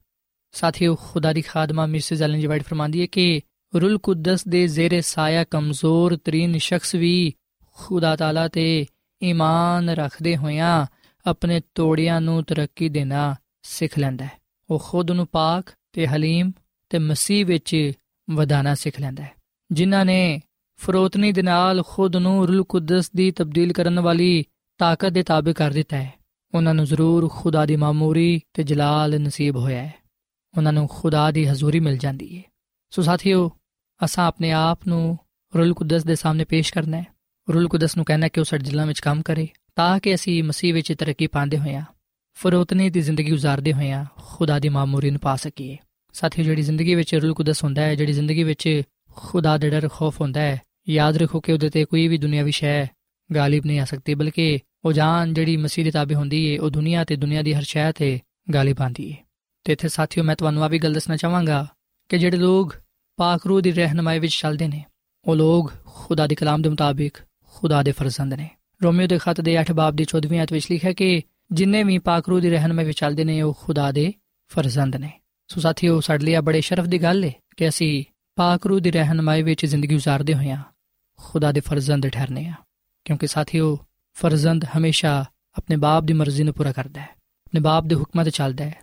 ਸਾਥੀਓ, 0.52 0.95
ਖੁਦਾ 0.95 1.34
ਦੀ 1.34 1.41
ਖਾਦਮਾ 1.41 1.86
ਮਿਸਿਸ 1.86 2.21
ਐਲਨ 2.21 2.39
ਜੀ 2.39 2.48
ਵਾਈਟ 2.48 2.63
ਫਰਮਾਂਦੀ 2.63 3.02
ਹੈ 3.02 3.06
ਕਿ 3.06 3.41
ਰੂਲ 3.82 3.98
ਕੁਦਸ 3.98 4.48
ਦੇ 4.48 4.67
ਜ਼ੇਰੇ 4.67 5.02
ਸਾਇਆ 5.02 5.43
ਕਮਜ਼ੋਰ 5.43 6.17
ਤਰੀਨ 6.17 6.58
ਸ਼ਖਸ 6.58 6.95
ਵੀ 6.95 7.34
ਖੁਦਾ 7.74 8.15
ਤਾਲਾ 8.15 8.48
ਤੇ 8.48 8.86
ਈਮਾਨ 9.23 9.89
ਰੱਖਦੇ 9.89 10.38
ਹੋਇਆਂ 10.38 10.86
ਆਪਣੇ 11.25 11.62
ਤੋੜਿਆਂ 11.75 12.21
ਨੂੰ 12.21 12.43
ਤਰੱਕੀ 12.43 12.89
ਦੇਣਾ 12.89 13.36
ਸਿੱਖ 13.62 13.99
ਲੈਂਦਾ 13.99 14.25
ਹੈ। 14.25 14.32
ਉਹ 14.69 14.80
ਖੁਦ 14.80 15.12
ਨੂੰ 15.12 15.28
ਪਾਕ 15.28 15.63
ਤੇ 15.93 16.08
ਹਲੀਮ 16.08 16.51
ਤੇ 16.89 16.99
ਮਸੀਹ 16.99 17.45
ਵਿੱਚ 17.45 17.91
ਵਧਾਣਾ 18.30 18.75
ਸਿੱਖ 18.75 18.99
ਲੈਂਦਾ 18.99 19.23
ਹੈ। 19.23 19.32
ਜਿਨ੍ਹਾਂ 19.71 20.06
ਨੇ 20.06 20.41
ਫਰੋਤਨੀ 20.78 21.32
ਦੇ 21.32 21.41
ਨਾਲ 21.41 21.84
ਖੁਦ 21.88 22.15
ਨੂੰ 22.15 22.47
ਰੂਲ 22.47 22.63
ਕੁਦਸ 22.63 23.12
ਦੀ 23.12 23.32
ਤਬਦੀਲ 23.32 23.73
ਕਰਨ 23.73 23.99
ਵਾਲੀ 23.99 24.43
ਤਾਕਤ 24.78 25.10
ਦੇ 25.10 25.23
ਤਾਬੇ 25.23 25.54
ਕਰ 25.54 25.71
ਦਿੱਤਾ 25.71 25.97
ਹੈ। 25.97 26.13
ਉਹਨਾਂ 26.56 26.73
ਨੂੰ 26.73 26.86
ਜ਼ਰੂਰ 26.86 27.30
ਖੁਦਾ 27.34 27.65
ਦੀ 27.65 27.75
ਮਾਮੂਰੀ 27.75 28.41
ਤੇ 28.54 28.63
ਜਲਾਲ 28.63 29.19
ਨਸੀਬ 29.19 29.56
ਹੋਇਆ 29.56 29.84
ਹੈ। 29.84 29.93
ਉਹਨਾਂ 30.58 30.73
ਨੂੰ 30.73 30.88
ਖੁਦਾ 30.88 31.32
ਦੀ 31.32 31.45
ਹਜ਼ੂਰੀ 31.45 31.80
ਮਿਲ 31.80 31.97
ਜਾਂਦੀ 31.97 32.38
ਹੈ। 32.38 32.43
ਸੋ 32.89 33.01
ਸਾਥੀਓ, 33.01 33.51
ਅਸਾਂ 34.06 34.28
ਆਪਣੇ 34.28 34.51
ਆਪ 34.51 34.80
ਨੂੰ 34.88 35.17
ਰੂਲ 35.58 35.73
ਕੁਦਸ 35.73 36.04
ਦੇ 36.04 36.15
ਸਾਹਮਣੇ 36.15 36.43
ਪੇਸ਼ 36.43 36.73
ਕਰਨਾ 36.73 36.97
ਹੈ। 36.97 37.14
ਰੂਲ 37.53 37.67
ਕੁਦਸ 37.67 37.95
ਨੂੰ 37.95 38.05
ਕਹਿਣਾ 38.05 38.27
ਕਿ 38.27 38.39
ਉਹ 38.39 38.45
ਸਾਡੇ 38.45 38.63
ਦਿਲਾਂ 38.63 38.86
ਵਿੱਚ 38.86 38.99
ਕੰਮ 38.99 39.21
ਕਰੇ, 39.21 39.47
ਤਾਂ 39.75 39.99
ਕਿ 39.99 40.15
ਅਸੀਂ 40.15 40.43
ਮਸੀਹ 40.43 40.73
ਵਿੱਚ 40.73 40.93
ਤਰੱਕੀ 40.93 41.27
ਪਾਉਂਦੇ 41.27 41.58
ਹੋਈਆਂ 41.58 41.81
ਫਰੋਤਨੇ 42.34 42.89
ਦੀ 42.89 43.01
ਜ਼ਿੰਦਗੀ 43.01 43.31
گزارਦੇ 43.31 43.73
ਹੋਈਆਂ 43.73 44.05
ਖੁਦਾ 44.17 44.60
ਦੀ 44.60 44.69
ਮਾਮੂਰੀ 44.69 45.10
ਨੂੰ 45.10 45.19
ਪਾ 45.19 45.36
ਸਕੀਏ। 45.36 45.77
ਸਾਥੀਓ, 46.13 46.45
ਜਿਹੜੀ 46.45 46.62
ਜ਼ਿੰਦਗੀ 46.62 46.95
ਵਿੱਚ 46.95 47.15
ਰੂਲ 47.15 47.34
ਕੁਦਸ 47.34 47.63
ਹੁੰਦਾ 47.63 47.81
ਹੈ, 47.81 47.95
ਜਿਹੜੀ 47.95 48.13
ਜ਼ਿੰਦਗੀ 48.13 48.43
ਵਿੱਚ 48.43 48.81
ਖੁਦਾ 49.15 49.58
ਦੇ 49.58 49.69
ਡਰ, 49.69 49.89
ਖੌਫ 49.89 50.21
ਹੁੰਦਾ 50.21 50.41
ਹੈ, 50.41 50.62
ਯਾਦ 50.89 51.17
ਰੱਖੋ 51.17 51.39
ਕਿ 51.39 51.53
ਉਹਦੇ 51.53 51.69
ਤੇ 51.69 51.86
ਕੋਈ 51.86 52.08
ਵੀ 52.08 52.17
ਦੁਨਿਆਵੀ 52.17 52.51
ਸ਼ੈ 52.51 52.86
ਗਾਲਿਬ 53.36 53.65
ਨਹੀਂ 53.65 53.79
ਆ 53.79 53.86
ਸਕਦੀ, 53.86 54.13
ਬਲਕਿ 54.13 54.60
ਉਹ 54.86 54.93
ਜਾਨ 54.93 55.34
ਜਿਹੜੀ 55.34 55.58
ਮਸੀਹ 55.58 55.86
ਦੇ 55.86 55.91
ਤਾਬੇ 55.91 56.15
ਹੁੰਦੀ 56.15 56.45
ਏ, 56.45 56.58
ਉਹ 56.58 56.69
ਦੁਨੀਆ 56.69 57.03
ਤੇ 57.03 57.15
ਦੁਨੀਆ 57.15 57.41
ਦੀ 57.41 57.53
ਹਰ 57.53 57.62
ਸ਼ੈ 57.62 57.91
ਤੇ 57.91 58.19
ਗਾਲਿਬ 58.53 58.81
ਆਂਦੀ 58.81 59.10
ਏ। 59.10 59.15
ਤੇ 59.63 59.73
ਇਥੇ 59.73 59.88
ਸਾਥੀਓ, 59.88 60.23
ਮੈਂ 60.23 60.36
ਤੁਹਾਨੂੰ 60.36 60.63
ਆ 60.63 60.67
ਵੀ 60.67 60.79
ਗੱਲ 60.79 60.93
ਦੱਸਣਾ 60.93 61.15
ਚਾਹਾਂਗਾ 61.15 61.67
ਕਿ 62.10 62.17
ਜਿਹੜੇ 62.17 62.38
ਲੋਕ 62.38 62.75
ਪਾਕ 63.17 63.47
ਰੂਹ 63.47 63.62
ਦੀ 63.62 63.71
ਰਹਿਨਮਾਈ 63.71 64.19
ਵਿੱਚ 64.19 64.34
ਚੱਲਦੇ 64.34 64.67
ਨੇ, 64.67 64.86
ਉਹ 65.25 65.36
ਲੋਕ 65.36 65.73
ਖੁਦਾ 65.86 66.27
ਦੇ 66.27 66.36
ਕਲਾਮ 66.36 66.62
ਦੇ 66.62 66.69
ਮੁਤਾਬਿਕ 66.69 67.17
ਖੁਦਾ 67.56 67.84
ਦੇ 67.84 67.91
ਫਰਜ਼ੰਦ 67.91 68.34
ਨੇ। 68.34 68.50
ਰੋਮੀਓ 68.84 69.08
ਦੇ 69.08 69.18
ਖਤ 69.18 69.41
ਦੇ 69.41 69.58
8 69.58 69.74
ਬਾਬ 69.74 69.96
ਦੀ 69.96 70.06
14ਵੀਂ 70.06 70.39
ਆਇਤ 70.39 70.54
ਵਿੱਚ 70.54 70.72
ਲਿਖਿਆ 70.72 70.94
ਕਿ 70.94 71.22
ਜਿੰਨੇ 71.52 71.84
ਵੀ 71.84 71.98
ਪਾਕਰੂ 71.98 72.39
ਦੀ 72.39 72.50
ਰਹਿਨਮਾਈ 72.50 72.86
ਵਿੱਚ 72.86 73.00
ਚੱਲਦੇ 73.00 73.24
ਨੇ, 73.24 73.41
ਉਹ 73.41 73.58
ਖੁਦਾ 73.62 73.91
ਦੇ 73.91 74.13
ਫਰਜ਼ੰਦ 74.48 74.96
ਨੇ। 74.96 75.20
ਸੋ 75.48 75.62
ਸਾਥੀਓ 75.62 76.00
ਸਾਡੇ 76.00 76.26
ਲਈ 76.26 76.38
ਬੜੇ 76.38 76.62
ਸ਼ਰਫ 76.62 76.86
ਦੀ 76.86 77.02
ਗੱਲ 77.02 77.24
ਹੈ 77.24 77.32
ਕਿ 77.58 77.68
ਅਸੀਂ 77.70 78.04
ਪਾਕਰੂ 78.36 78.80
ਦੀ 78.80 78.91
ਰਹਿਨਮਾਈ 78.91 79.41
ਵਿੱਚ 79.41 79.65
ਜ਼ਿੰਦਗੀ 79.65 79.96
گزارਦੇ 79.96 80.34
ਹੋਇਆ 80.34 80.63
ਖੁਦਾ 81.18 81.52
ਦੇ 81.52 81.60
ਫਰਜ਼ੰਦ 81.60 82.08
ਠਹਿਰਨੇ 82.08 82.46
ਆ। 82.46 82.54
ਕਿਉਂਕਿ 83.06 83.28
ਸਾਥੀਓ, 83.28 83.80
ਫਰਜ਼ੰਦ 84.13 84.65
ਹਮੇਸ਼ਾ 84.78 85.26
ਆਪਣੇ 85.58 85.76
ਬਾਪ 85.76 86.04
ਦੀ 86.04 86.13
ਮਰਜ਼ੀ 86.13 86.44
ਨੂੰ 86.44 86.54
ਪੂਰਾ 86.54 86.72
ਕਰਦਾ 86.72 87.02
ਹੈ, 87.02 87.10
ਆਪਣੇ 87.46 87.62
ਬਾਪ 87.62 87.84
ਦੇ 87.84 87.96
ਹੁਕਮਾਂ 87.96 88.26
ਤੇ 88.26 88.32
ਚੱਲਦਾ 88.32 88.65
ਹੈ, 88.65 88.76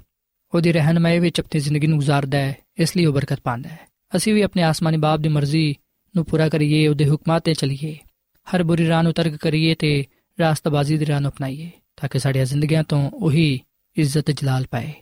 ਉਹਦੀ 0.55 0.73
ਰਹਿਨਮਾਈ 0.73 1.19
ਵਿੱਚ 1.19 1.41
ਆਪਣੀ 1.41 1.61
ਜ਼ਿੰਦਗੀ 1.61 1.87
ਨੂੰ 1.87 1.99
گزارਦਾ 1.99 2.39
ਹੈ, 2.39 2.57
ਇਸ 2.79 2.97
ਲਈ 2.97 3.05
ਉਹ 3.05 3.13
ਬਰਕਤ 3.13 3.41
ਪਾਉਂਦਾ 3.41 3.69
ਹੈ। 3.69 3.81
ਅਸੀਂ 4.17 4.35
ਵੀ 4.35 4.43
ਆਪਣੇ 4.43 4.63
ਆਸਮਾਨੀ 4.63 4.99
ਬਾਪ 4.99 5.21
ਦੀ 5.21 5.29
ਮਰਜ਼ੀ 5.29 5.77
ਨੂੰ 6.17 6.25
ਪੂਰਾ 6.25 6.49
ਕਰੀਏ, 6.49 6.89
ਉਹਦੇ 6.89 7.09
ਹੁਕਮਾਂ 7.09 7.41
ਤੇ 7.41 7.55
ਚੱਲੀਏ। 7.55 7.99
ਹਰ 8.45 8.63
ਬੁਰੀ 8.63 8.89
ਰਾਹ 8.89 9.03
ਨੂੰ 9.03 9.13
ਤਰਕ 9.13 9.37
ਕਰੀਏ 9.37 9.75
ਤੇ 9.75 10.05
ਰਾਸਤਬਾਜ਼ੀ 10.41 10.99
ਦੀ 10.99 11.07
ਰਾਹ 11.07 11.21
ਨੂੰ 11.21 11.31
ਅਪਣਾਈਏ, 11.31 11.71
ਤਾਂ 11.97 12.09
ਕਿ 12.09 12.19
ਸਾਡੀਆਂ 12.19 12.45
ਜ਼ਿੰਦਗੀਆਂ 12.45 12.85
ਤੋਂ 12.85 13.11
ਉਹੀ 13.11 13.61
ਇੱਜ਼ਤ 13.97 14.31
ਜਲਾਲ 14.31 14.67
ਪਾਏ। 14.71 14.93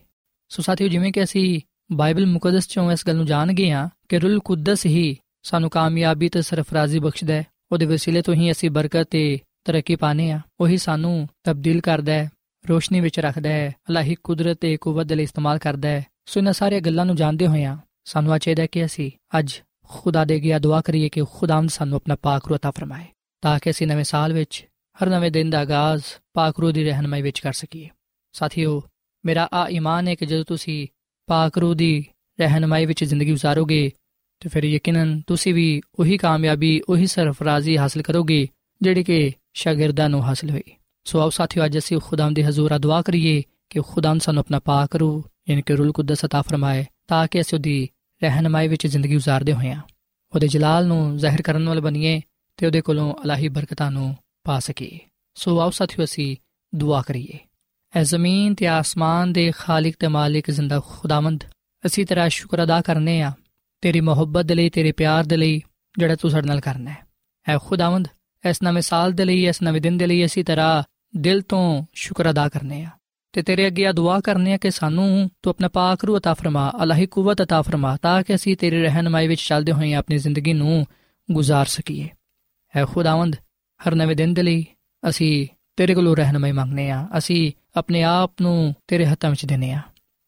ਸੋ 0.48 0.62
ਸਾਥੀਓ, 0.62 0.88
ਜਿਵੇਂ 0.88 1.12
ਕਿ 1.12 1.24
ਅਸੀਂ 1.24 1.60
ਬਾਈਬਲ 1.92 2.26
ਮੁਕੱਦਸ 2.26 2.68
ਚੋਂ 2.68 2.92
ਇਸ 2.92 3.06
ਗੱਲ 3.06 3.16
ਨੂੰ 3.16 3.26
ਜਾਣ 3.26 3.52
ਗਏ 3.52 3.70
ਹਾਂ 3.70 3.88
ਕਿ 4.08 4.18
ਰੂਲ 4.18 4.38
ਕੁਦਸ 4.40 4.86
ਹੀ 4.86 5.16
ਸਾਨੂੰ 5.42 5.70
ਕਾਮਯਾਬੀ 5.70 6.28
ਤੇ 6.28 6.42
ਸਰਫਰਾਜ਼ੀ 6.42 6.98
ਬਖਸ਼ਦਾ 6.98 7.34
ਹੈ। 7.34 7.46
ਉਹਦੇ 7.72 7.86
ਵਸੀਲੇ 7.86 8.22
ਤੋਂ 8.22 8.34
ਹੀ 8.34 8.50
ਅਸੀਂ 8.50 8.70
ਬਰਕਤ 8.70 9.08
ਤੇ 9.10 9.38
ਤਰੱਕੀ 9.64 9.96
ਪਾਣੇ 9.96 10.30
ਆ 10.30 10.40
ਉਹੀ 10.60 10.76
ਸਾਨੂੰ 10.76 11.28
ਤਬਦੀਲ 11.44 11.80
ਕਰਦਾ 11.80 12.12
ਹੈ, 12.12 12.30
ਰੋਸ਼ਨੀ 12.68 13.00
ਵਿੱਚ 13.00 13.20
ਰੱਖਦਾ 13.20 13.48
ਹੈ, 13.48 13.74
ਅਲਾਹੀ 13.88 14.14
ਕੁਦਰਤ 14.14 14.58
ਤੇ 14.60 14.76
ਕੂਵਤ 14.76 15.12
ਲਈ 15.12 15.22
ਇਸਤੇਮਾਲ 15.22 15.58
ਕਰਦਾ 15.58 15.88
ਹੈ। 15.88 16.06
ਸੋ 16.26 16.40
ਇਹਨਾਂ 16.40 16.52
ਸਾਰੀਆਂ 16.52 16.80
ਗੱਲਾਂ 16.80 17.06
ਨੂੰ 17.06 17.16
ਜਾਣਦੇ 17.16 17.46
ਹੋਇਆ 17.46 17.78
ਸਾਨੂੰ 18.04 18.38
ਚਾਹੀਦਾ 18.38 18.66
ਕਿ 18.66 18.84
ਅਸੀਂ 18.84 19.10
ਅੱਜ 19.38 19.52
ਖੁਦਾ 19.84 20.24
ਦੇ 20.24 20.40
ਗਿਆ 20.40 20.58
ਦੁਆ 20.58 20.80
ਕਰੀਏ 20.80 21.08
ਕਿ 21.08 21.22
ਖੁਦਾਮ 21.32 21.68
ਸਾਨੂੰ 21.68 21.96
ਆਪਣਾ 21.96 22.16
ਪਾਕ 22.22 22.48
ਰੋਤਾ 22.48 22.70
ਫਰਮਾਏ। 22.70 23.04
ਤਾਂ 23.40 23.58
ਕਿ 23.62 23.70
ਅਸੀਂ 23.70 23.86
ਨਵੇਂ 23.86 24.04
ਸਾਲ 24.04 24.32
ਵਿੱਚ 24.32 24.66
ਹਰ 25.02 25.08
ਨਵੇਂ 25.08 25.30
ਦਿਨ 25.30 25.50
ਦਾ 25.50 25.60
ਆਗਾਜ਼ 25.60 26.02
ਪਾਕ 26.32 26.60
ਰੂਹ 26.60 26.72
ਦੀ 26.72 26.84
ਰਹਿਨਮਾਈ 26.84 27.22
ਵਿੱਚ 27.22 27.40
ਕਰ 27.40 27.52
ਸਕੀਏ। 27.52 27.88
ਸਾਥੀਓ, 28.32 28.82
ਮੇਰਾ 29.26 29.48
ਆ 29.52 29.68
ਈਮਾਨ 29.68 30.08
ਹੈ 30.08 30.14
ਕਿ 30.14 30.26
ਜਦੋਂ 30.26 30.44
ਤੁਸੀਂ 30.44 30.88
ਪਾਕ 31.26 31.58
ਰੂਹ 31.58 31.74
ਦੀ 31.74 32.04
ਰਹਿਨਮਾਈ 32.40 32.86
ਵਿੱਚ 32.86 33.04
ਜ਼ਿੰਦਗੀ 33.04 33.32
گزارੋਗੇ 33.32 33.90
ਤੇ 34.40 34.48
ਫਿਰ 34.48 34.64
ਯਕੀਨਨ 34.64 35.22
ਤੁਸੀਂ 35.26 35.54
ਵੀ 35.54 35.80
ਉਹੀ 35.98 36.18
ਕਾਮਯਾਬੀ, 36.18 36.82
ਉਹੀ 36.88 37.06
ਸਰਫਰਾਜ਼ੀ 37.06 37.78
ਹਾਸਲ 37.78 38.02
ਕਰੋਗੇ, 38.02 38.48
ਜਿਹੜੀ 38.82 39.04
ਕਿ 39.04 39.32
ਸ਼ਾਗਿਰਦਾਂ 39.54 40.08
ਨੂੰ 40.08 40.22
ਹਾਸਲ 40.22 40.50
ਹੋਈ। 40.50 40.62
ਸੋ 41.04 41.20
ਆਓ 41.20 41.30
ਸਾਥੀਓ, 41.30 41.64
ਅੱਜ 41.64 41.78
ਅਸੀਂ 41.78 42.00
ਖੁਦਾਮ 42.04 42.34
ਦੀ 42.34 42.42
ਹਜ਼ੂਰ 42.42 42.78
ਦੁਆ 42.78 43.02
ਕਰੀਏ 43.02 43.42
ਕਿ 43.70 43.80
ਖੁਦਾਮ 43.80 44.18
ਸਾਨੂੰ 44.18 44.40
ਆਪਣਾ 44.40 44.58
ਪਾਕ 44.58 44.96
ਰੂਹ, 44.96 45.22
ਯਾਨੀ 45.50 45.62
ਕਿ 45.62 45.74
ਰੂਲ 45.74 45.92
ਕੁਦਸ 45.92 46.24
عطا 46.24 46.42
ਫਰਮਾਏ, 46.42 46.84
ਤਾਂ 47.08 47.28
ਕਿ 47.30 47.40
ਅਸੀਂ 47.40 47.58
ਉਹਦੀ 47.58 47.88
ਰਹਿਨਮਾਈ 48.22 48.68
ਵਿੱਚ 48.68 48.86
ਜ਼ਿੰਦਗੀ 48.86 49.16
گزارਦੇ 49.16 49.52
ਹੋਈਆਂ 49.52 49.82
ਉਹਦੇ 50.34 50.48
ਜਲਾਲ 50.48 50.86
ਨੂੰ 50.86 51.18
ਜ਼ਾਹਿਰ 51.18 51.42
ਕਰਨ 51.42 51.68
ਵਾਲ 51.68 51.80
ਬਣੀਏ 51.80 52.20
ਤੇ 52.59 52.65
ਉਹਦੇ 52.65 52.81
ਕੋਲੋਂ 52.81 53.13
ਅਲਾਹੀ 53.23 53.47
ਬਰਕਤਾਂ 53.49 53.91
ਨੂੰ 53.91 54.15
ਪਾ 54.43 54.59
ਸਕੀਏ 54.59 54.99
ਸੋ 55.35 55.59
ਆਓ 55.59 55.69
ਸਾਥੀਓ 55.69 56.03
ਅਸੀਂ 56.03 56.35
ਦੁਆ 56.75 57.01
ਕਰੀਏ 57.01 57.39
ਐ 57.93 58.03
ਜ਼ਮੀਨ 58.03 58.55
ਤੇ 58.55 58.67
ਆਸਮਾਨ 58.67 59.33
ਦੇ 59.33 59.51
ਖਾਲਕ 59.57 59.95
ਤੇ 59.99 60.07
ਮਾਲਿਕ 60.07 60.51
ਜ਼ਿੰਦਾ 60.51 60.79
ਖੁਦਾਵੰਦ 60.79 61.43
ਅਸੀਂ 61.85 62.05
ਤੇਰਾ 62.05 62.27
ਸ਼ੁਕਰ 62.29 62.63
ਅਦਾ 62.63 62.81
ਕਰਨੇ 62.81 63.21
ਆ 63.21 63.31
ਤੇਰੀ 63.81 64.01
ਮੁਹੱਬਤ 64.01 64.45
ਦੇ 64.45 64.55
ਲਈ 64.55 64.69
ਤੇਰੇ 64.69 64.91
ਪਿਆਰ 64.91 65.23
ਦੇ 65.23 65.37
ਲਈ 65.37 65.61
ਜਿਹੜਾ 65.97 66.15
ਤੂੰ 66.15 66.31
ਸਾਡੇ 66.31 66.47
ਨਾਲ 66.47 66.59
ਕਰਨਾ 66.59 66.91
ਹੈ 66.91 67.05
ਐ 67.47 67.57
ਖੁਦਾਵੰਦ 67.57 68.07
ਇਸ 68.43 68.61
ਨਵੇਂ 68.63 68.81
ਸਾਲ 68.81 69.11
ਦੇ 69.11 69.25
ਲਈ 69.25 69.45
ਇਸ 69.45 69.61
ਨਵੇਂ 69.61 69.81
ਦਿਨ 69.81 69.97
ਦੇ 69.97 70.07
ਲਈ 70.07 70.25
ਅਸੀਂ 70.25 70.43
ਤੇਰਾ 70.45 70.83
ਦਿਲ 71.15 71.41
ਤੋਂ 71.41 71.83
ਸ਼ੁਕਰ 71.93 72.29
ਅਦਾ 72.29 72.49
ਕਰਨੇ 72.49 72.83
ਆ 72.83 72.89
ਤੇ 73.33 73.41
ਤੇਰੇ 73.41 73.67
ਅੱਗੇ 73.67 73.87
ਆ 73.87 73.91
ਦੁਆ 73.91 74.19
ਕਰਨੇ 74.19 74.53
ਆ 74.53 74.57
ਕਿ 74.57 74.71
ਸਾਨੂੰ 74.71 75.29
ਤੂੰ 75.43 75.49
ਆਪਣਾ 75.49 75.67
ਪਾਕ 75.67 76.05
ਰੂਹ 76.05 76.17
عطا 76.17 76.33
ਫਰਮਾ 76.33 76.71
ਅਲਾਹੀ 76.83 77.05
ਕੂਵਤ 77.05 77.41
عطا 77.41 77.61
ਫਰਮਾ 77.61 77.97
ਤਾਂ 78.01 78.23
ਕਿ 78.23 78.35
ਅਸੀਂ 78.35 78.57
ਤੇਰੀ 78.57 78.81
ਰਹਿਨਮਾਈ 78.81 79.27
ਵਿੱਚ 79.27 79.41
ਚੱਲਦੇ 79.41 79.71
ਹੋਈਏ 79.71 79.93
ਆਪਣੀ 79.93 80.17
ਜ਼ਿੰਦਗੀ 80.17 80.53
ਨੂੰ 80.53 80.85
ਗੁਜ਼ਾਰ 81.31 81.65
ਸਕੀਏ 81.65 82.07
ਹੈ 82.76 82.84
ਖੁਦਾਵੰਦ, 82.84 83.36
ਹਰ 83.80 83.94
ਨਵੇਂ 83.94 84.16
ਦਿਨ 84.16 84.34
ਦੇ 84.34 84.42
ਲਈ 84.42 84.66
ਅਸੀਂ 85.08 85.46
ਤੇਰੇ 85.76 85.94
ਕੋਲੋਂ 85.94 86.16
ਰਹਿਨਮਾਈ 86.16 86.52
ਮੰਗਨੇ 86.52 86.90
ਆ 86.90 87.08
ਅਸੀਂ 87.18 87.52
ਆਪਣੇ 87.76 88.02
ਆਪ 88.02 88.32
ਨੂੰ 88.40 88.74
ਤੇਰੇ 88.88 89.06
ਹੱਥਾਂ 89.06 89.30
ਵਿੱਚ 89.30 89.46
ਦਿੰਨੇ 89.46 89.72
ਆ 89.72 89.80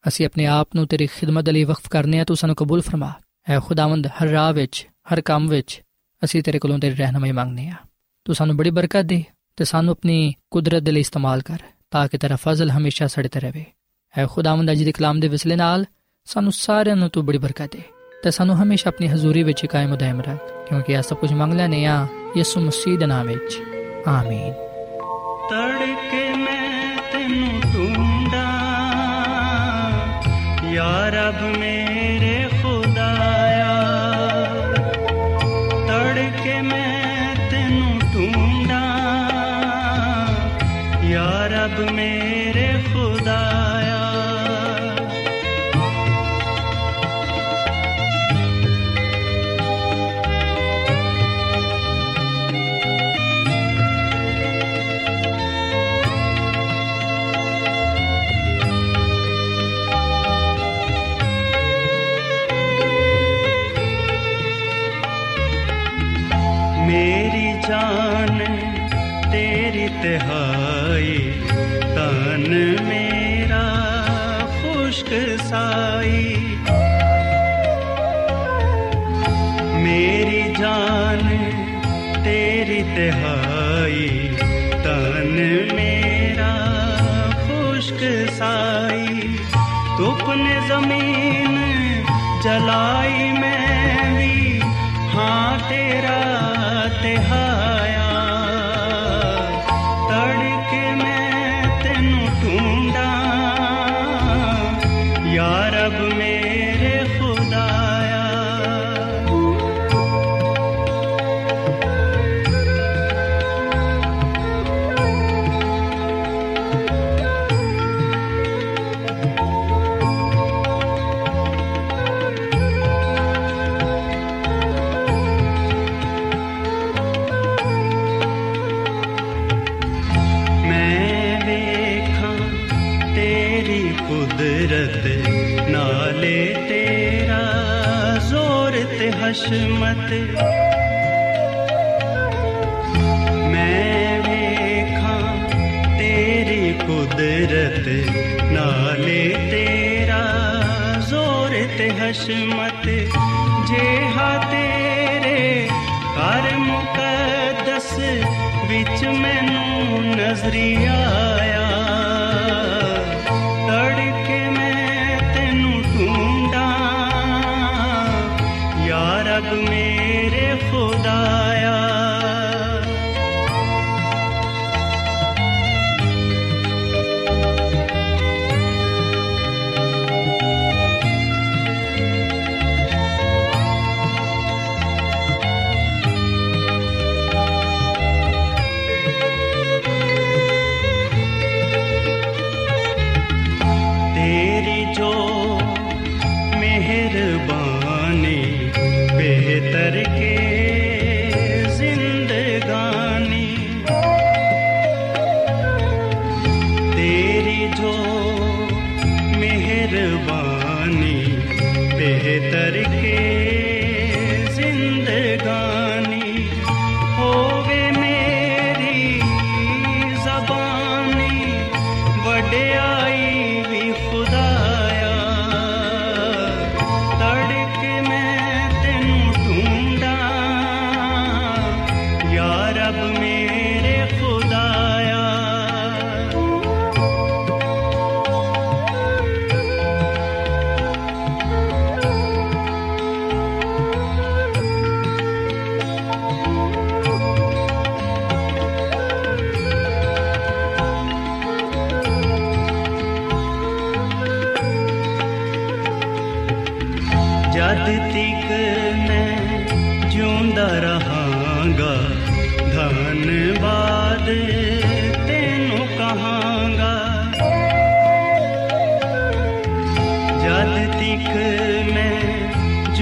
ਅਸੀਂ 0.08 0.26
ਆਪਣੇ 0.26 0.46
ਆਪ 0.46 0.68
ਨੂੰ 0.74 0.86
ਤੇਰੀ 0.86 1.06
ਖਿਦਮਤ 1.06 1.48
ਲਈ 1.48 1.64
ਵਕਫ 1.64 1.88
ਕਰਨੇ 1.88 2.20
ਆ 2.20 2.24
ਤੂੰ 2.24 2.36
ਸਾਨੂੰ 2.36 2.56
ਕਬੂਲ 2.56 2.80
ਫਰਮਾ। 2.80 3.12
ਹੈ 3.50 3.58
ਖੁਦਾਵੰਦ, 3.60 4.06
ਹਰ 4.06 4.26
ਰਾਹ 4.28 4.52
ਵਿੱਚ, 4.52 4.86
ਹਰ 5.12 5.20
ਕੰਮ 5.20 5.48
ਵਿੱਚ 5.48 5.82
ਅਸੀਂ 6.24 6.42
ਤੇਰੇ 6.42 6.58
ਕੋਲੋਂ 6.58 6.78
ਤੇਰੀ 6.78 6.94
ਰਹਿਨਮਾਈ 6.94 7.32
ਮੰਗਨੇ 7.32 7.68
ਆ 7.68 7.74
ਤੂੰ 8.24 8.34
ਸਾਨੂੰ 8.34 8.56
ਬੜੀ 8.56 8.70
ਬਰਕਤ 8.70 9.02
ਦੇ 9.02 9.24
ਤੇ 9.56 9.64
ਸਾਨੂੰ 9.64 9.92
ਆਪਣੀ 9.92 10.34
ਕੁਦਰਤ 10.50 10.82
ਦੇ 10.82 10.92
ਲਈ 10.92 11.00
ਇਸਤੇਮਾਲ 11.00 11.42
ਕਰ 11.42 11.58
ਤਾਂ 11.90 12.08
ਕਿ 12.08 12.18
ਤੇਰਾ 12.18 12.36
ਫਜ਼ਲ 12.36 12.70
ਹਮੇਸ਼ਾ 12.70 13.06
ਸਾਡੇ 13.06 13.28
ਤੇ 13.28 13.40
ਰਹੇ। 13.40 13.64
ਹੈ 14.18 14.26
ਖੁਦਾਵੰਦ, 14.26 14.70
ਅਜੀ 14.72 14.84
ਦੇ 14.84 14.92
ਕਲਾਮ 14.92 15.20
ਦੇ 15.20 15.28
ਵਿਸਲੇ 15.28 15.56
ਨਾਲ 15.56 15.84
ਸਾਨੂੰ 16.24 16.52
ਸਾਰਿਆਂ 16.52 16.96
ਨੂੰ 16.96 17.08
ਤੂੰ 17.10 17.26
ਬੜੀ 17.26 17.38
ਬਰਕਤ 17.38 17.72
ਦੇ 17.76 17.82
ਤੇ 18.22 18.30
ਸਾਨੂੰ 18.30 18.62
ਹਮੇਸ਼ਾ 18.62 18.88
ਆਪਣੀ 18.88 19.08
ਹਜ਼ੂਰੀ 19.08 19.42
ਵਿੱਚ 19.42 19.66
ਕਾਇਮ 19.66 19.96
ਦائم 19.96 20.20
ਰੱਖ 20.20 20.68
ਕਿਉਂਕਿ 20.68 20.92
ਇਹ 20.92 21.02
ਸਭ 21.02 21.16
ਕੁਝ 21.16 21.32
ਮੰਗਲਾ 21.32 21.66
ਨੇ 21.66 21.84
ਆ 21.86 22.06
ਯਿਸੂ 22.36 22.60
ਮਸੀਹ 22.60 22.98
ਦੇ 22.98 23.06
ਨਾਮ 23.06 23.26
ਵਿੱਚ। 23.26 23.62
ਆਮੀਨ। 24.08 24.52
ਤੜਕੇ 25.50 26.34
ਮੈਂ 26.34 26.96
ਤੈਨੂੰ 27.12 27.60
ਢੂੰਡਾਂ 27.74 28.52
ਯਾ 30.72 31.08
ਰੱਬ 31.08 31.51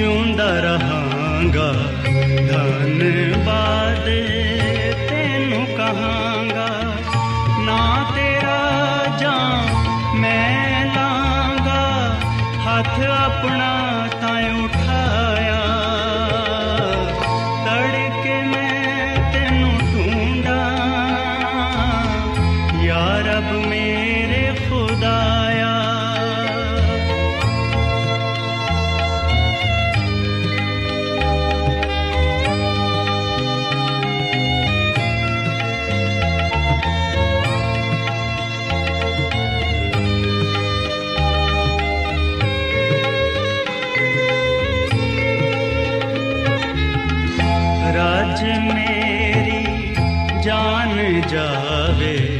ਜਿਉਂਦਾ 0.00 0.60
ਰਹਾਂਗਾ। 0.60 1.72
ਧੰਨਵਾਦ 2.52 4.04
ਤੈਨੂੰ 5.08 5.66
ਕਹਾਂ। 5.66 6.29
ਜਾਵੇ 51.80 52.39